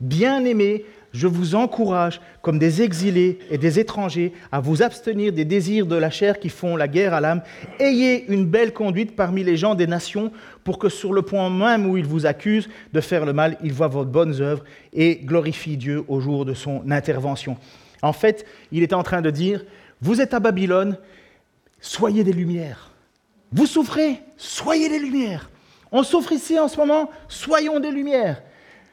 [0.00, 5.86] Bien-aimés, je vous encourage, comme des exilés et des étrangers, à vous abstenir des désirs
[5.86, 7.42] de la chair qui font la guerre à l'âme.
[7.78, 10.30] Ayez une belle conduite parmi les gens des nations,
[10.62, 13.72] pour que sur le point même où ils vous accusent de faire le mal, ils
[13.72, 17.56] voient vos bonnes œuvres et glorifient Dieu au jour de son intervention.
[18.02, 19.64] En fait, il est en train de dire,
[20.00, 20.96] vous êtes à Babylone,
[21.80, 22.90] soyez des lumières.
[23.52, 25.50] Vous souffrez, soyez des lumières.
[25.92, 28.42] On souffre ici en ce moment, soyons des lumières.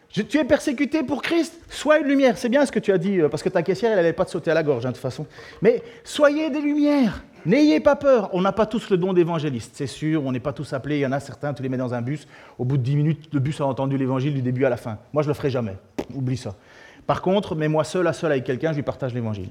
[0.10, 2.38] Tu es persécuté pour Christ, sois une lumière.
[2.38, 4.26] C'est bien ce que tu as dit, euh, parce que ta caissière, elle n'allait pas
[4.26, 5.28] te sauter à la gorge, hein, de toute façon.
[5.62, 7.24] Mais soyez des lumières.
[7.46, 8.30] N'ayez pas peur.
[8.34, 10.26] On n'a pas tous le don d'évangéliste, c'est sûr.
[10.26, 10.98] On n'est pas tous appelés.
[10.98, 12.28] Il y en a certains, tu les mets dans un bus.
[12.58, 14.98] Au bout de 10 minutes, le bus a entendu l'évangile du début à la fin.
[15.14, 15.76] Moi, je ne le ferai jamais.
[16.14, 16.56] Oublie ça.
[17.06, 19.50] Par contre, mets-moi seul à seul avec quelqu'un, je lui partage l'évangile.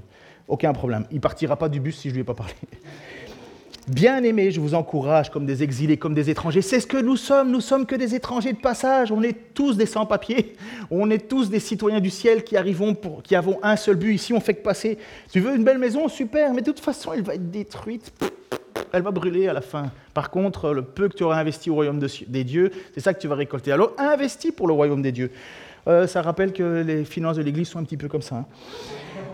[0.48, 1.06] Aucun problème.
[1.10, 2.54] Il partira pas du bus si je lui ai pas parlé.
[3.88, 6.60] Bien-aimés, je vous encourage comme des exilés, comme des étrangers.
[6.60, 7.52] C'est ce que nous sommes.
[7.52, 9.12] Nous sommes que des étrangers de passage.
[9.12, 10.56] On est tous des sans-papiers.
[10.90, 14.12] On est tous des citoyens du ciel qui arrivons pour, qui avons un seul but.
[14.12, 14.98] Ici, on fait que passer.
[15.30, 16.08] Tu veux une belle maison?
[16.08, 16.52] Super.
[16.52, 18.12] Mais de toute façon, elle va être détruite.
[18.92, 19.92] Elle va brûler à la fin.
[20.14, 23.20] Par contre, le peu que tu auras investi au royaume des dieux, c'est ça que
[23.20, 23.70] tu vas récolter.
[23.70, 25.30] Alors, investis pour le royaume des dieux.
[25.86, 28.36] Euh, ça rappelle que les finances de l'Église sont un petit peu comme ça.
[28.36, 28.46] hein.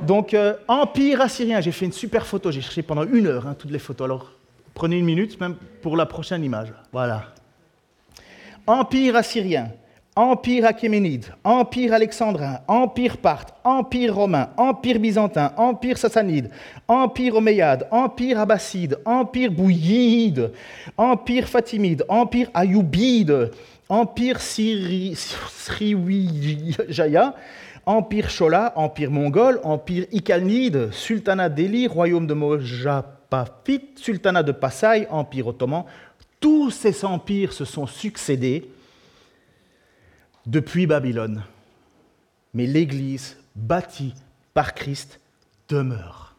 [0.06, 3.56] Donc, euh, Empire assyrien, j'ai fait une super photo, j'ai cherché pendant une heure hein,
[3.58, 4.04] toutes les photos.
[4.04, 4.32] Alors,
[4.74, 6.72] prenez une minute même pour la prochaine image.
[6.92, 7.26] Voilà.
[8.66, 9.72] Empire assyrien,
[10.14, 16.50] Empire achéménide, Empire alexandrin, Empire parthe, Empire romain, Empire byzantin, Empire sassanide,
[16.86, 20.52] Empire omeyyade, Empire abbasside, Empire bouillide,
[20.98, 23.50] Empire fatimide, Empire ayoubide,
[23.88, 24.38] Empire
[25.56, 27.34] Sriwijaya,
[27.86, 32.34] Empire Chola, Empire mongol, Empire Ikalnide, Sultanat Delhi, Royaume de
[33.96, 35.84] Sultanat de Passaï, Empire ottoman.
[36.40, 38.68] Tous ces empires se sont succédés
[40.46, 41.42] depuis Babylone.
[42.54, 44.14] Mais l'Église bâtie
[44.54, 45.20] par Christ
[45.68, 46.34] demeure.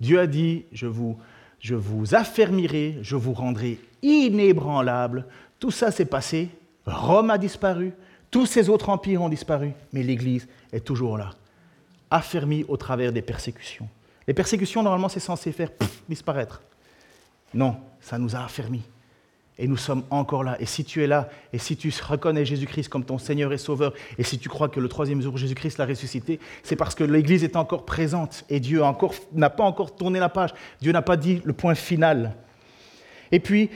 [0.00, 1.18] Dieu a dit, je vous,
[1.60, 5.26] je vous affermirai, je vous rendrai inébranlable.
[5.58, 6.50] Tout ça s'est passé,
[6.86, 7.92] Rome a disparu,
[8.30, 11.30] tous ces autres empires ont disparu, mais l'Église est toujours là,
[12.10, 13.88] affermie au travers des persécutions.
[14.28, 15.70] Les persécutions, normalement, c'est censé faire
[16.06, 16.60] disparaître.
[17.54, 18.82] Non, ça nous a affermis.
[19.56, 20.56] Et nous sommes encore là.
[20.60, 23.94] Et si tu es là, et si tu reconnais Jésus-Christ comme ton Seigneur et Sauveur,
[24.18, 27.42] et si tu crois que le troisième jour Jésus-Christ l'a ressuscité, c'est parce que l'Église
[27.42, 28.82] est encore présente et Dieu
[29.32, 30.50] n'a pas encore tourné la page.
[30.82, 32.36] Dieu n'a pas dit le point final.
[33.32, 33.70] Et puis,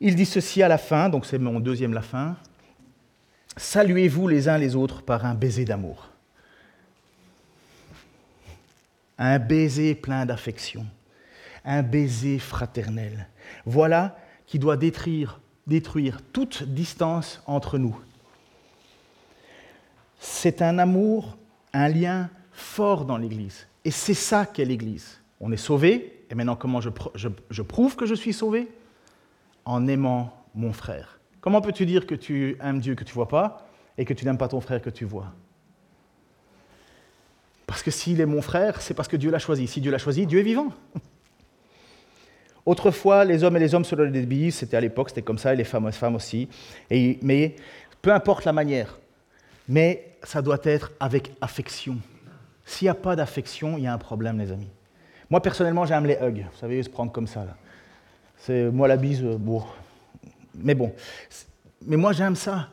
[0.00, 2.36] il dit ceci à la fin, donc c'est mon deuxième la fin.
[3.56, 6.08] Saluez-vous les uns les autres par un baiser d'amour.
[9.18, 10.86] Un baiser plein d'affection.
[11.64, 13.28] Un baiser fraternel.
[13.64, 15.40] Voilà qui doit détruire,
[16.32, 17.98] toute distance entre nous.
[20.18, 21.36] C'est un amour,
[21.72, 23.66] un lien fort dans l'Église.
[23.84, 25.20] Et c'est ça qu'est l'Église.
[25.40, 28.68] On est sauvé, et maintenant comment je prouve que je suis sauvé?
[29.64, 31.18] En aimant mon frère.
[31.40, 34.24] Comment peux-tu dire que tu aimes Dieu que tu ne vois pas et que tu
[34.24, 35.32] n'aimes pas ton frère que tu vois?
[37.66, 39.66] Parce que s'il est mon frère, c'est parce que Dieu l'a choisi.
[39.66, 40.72] Si Dieu l'a choisi, Dieu est vivant.
[42.66, 45.56] Autrefois, les hommes et les hommes se bises, c'était à l'époque, c'était comme ça, et
[45.56, 46.48] les femmes, les femmes aussi.
[46.90, 47.56] Mais
[48.00, 48.98] peu importe la manière,
[49.68, 51.98] mais ça doit être avec affection.
[52.64, 54.70] S'il n'y a pas d'affection, il y a un problème, les amis.
[55.28, 56.46] Moi, personnellement, j'aime les hugs.
[56.50, 57.46] Vous savez, se prendre comme ça.
[58.38, 59.62] C'est, moi, la bise, euh, bon.
[60.54, 60.92] Mais bon.
[61.86, 62.68] Mais moi, j'aime ça.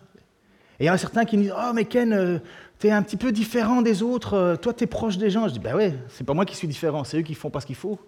[0.80, 2.42] Et il y en a certains qui me disent Oh, mais Ken,
[2.82, 4.34] tu un petit peu différent des autres.
[4.34, 5.48] euh, Toi, tu es proche des gens.
[5.48, 7.62] Je dis Ben ouais, c'est pas moi qui suis différent, c'est eux qui font pas
[7.62, 8.00] ce qu'il faut.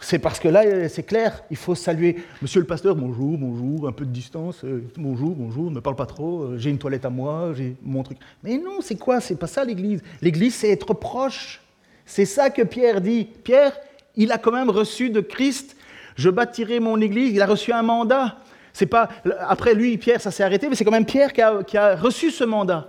[0.00, 3.88] C'est parce que là, euh, c'est clair, il faut saluer Monsieur le pasteur, bonjour, bonjour,
[3.88, 7.10] un peu de distance, euh, bonjour, bonjour, ne parle pas trop, j'ai une toilette à
[7.10, 8.18] moi, j'ai mon truc.
[8.42, 9.20] Mais non, c'est quoi?
[9.20, 10.02] C'est pas ça l'Église.
[10.22, 11.62] L'Église, c'est être proche.
[12.04, 13.26] C'est ça que Pierre dit.
[13.42, 13.72] Pierre,
[14.16, 15.76] il a quand même reçu de Christ,
[16.14, 18.38] je bâtirai mon Église, il a reçu un mandat.
[18.76, 19.08] C'est pas
[19.48, 21.96] après lui, Pierre, ça s'est arrêté, mais c'est quand même Pierre qui a, qui a
[21.96, 22.88] reçu ce mandat.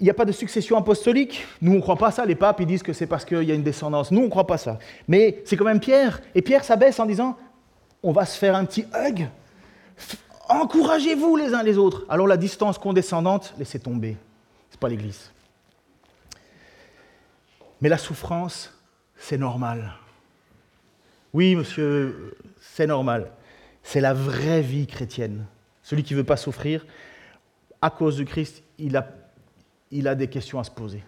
[0.00, 1.46] Il n'y a pas de succession apostolique.
[1.60, 2.24] Nous, on ne croit pas ça.
[2.24, 4.10] Les papes, ils disent que c'est parce qu'il y a une descendance.
[4.10, 4.78] Nous, on ne croit pas ça.
[5.06, 6.22] Mais c'est quand même Pierre.
[6.34, 7.36] Et Pierre s'abaisse en disant,
[8.02, 9.28] on va se faire un petit hug.
[10.48, 12.06] Encouragez-vous les uns les autres.
[12.08, 14.16] Alors la distance condescendante, laissez tomber.
[14.70, 15.30] Ce n'est pas l'Église.
[17.82, 18.72] Mais la souffrance,
[19.14, 19.92] c'est normal.
[21.34, 23.30] Oui, monsieur, c'est normal.
[23.90, 25.46] C'est la vraie vie chrétienne.
[25.82, 26.84] Celui qui ne veut pas souffrir,
[27.80, 29.08] à cause de Christ, il a,
[29.90, 31.02] il a des questions à se poser.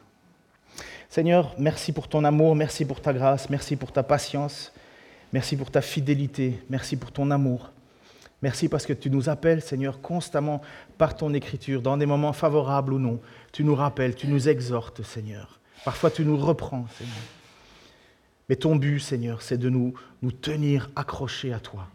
[1.10, 4.72] Seigneur, merci pour ton amour, merci pour ta grâce, merci pour ta patience,
[5.30, 7.70] merci pour ta fidélité, merci pour ton amour.
[8.40, 10.62] Merci parce que tu nous appelles, Seigneur, constamment
[10.96, 13.20] par ton écriture, dans des moments favorables ou non.
[13.52, 15.60] Tu nous rappelles, tu nous exhortes, Seigneur.
[15.84, 17.14] Parfois, tu nous reprends, Seigneur.
[18.48, 21.86] Mais ton but, Seigneur, c'est de nous, nous tenir accrochés à toi.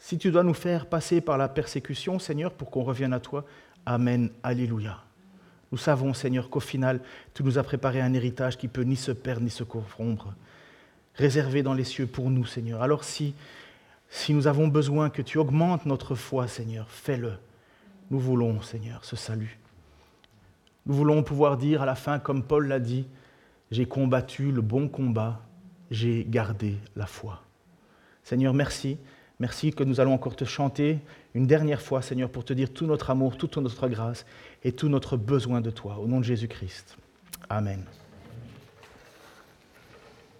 [0.00, 3.44] Si tu dois nous faire passer par la persécution, Seigneur, pour qu'on revienne à toi,
[3.86, 4.98] Amen, Alléluia.
[5.72, 7.00] Nous savons, Seigneur, qu'au final,
[7.34, 10.34] tu nous as préparé un héritage qui peut ni se perdre ni se corrompre,
[11.14, 12.82] réservé dans les cieux pour nous, Seigneur.
[12.82, 13.34] Alors si,
[14.08, 17.34] si nous avons besoin que tu augmentes notre foi, Seigneur, fais-le.
[18.10, 19.58] Nous voulons, Seigneur, ce salut.
[20.86, 23.06] Nous voulons pouvoir dire à la fin, comme Paul l'a dit,
[23.70, 25.42] j'ai combattu le bon combat,
[25.90, 27.42] j'ai gardé la foi.
[28.24, 28.98] Seigneur, merci.
[29.40, 30.98] Merci que nous allons encore te chanter
[31.34, 34.26] une dernière fois, Seigneur, pour te dire tout notre amour, toute notre grâce
[34.62, 35.98] et tout notre besoin de toi.
[35.98, 36.98] Au nom de Jésus-Christ.
[37.48, 37.84] Amen.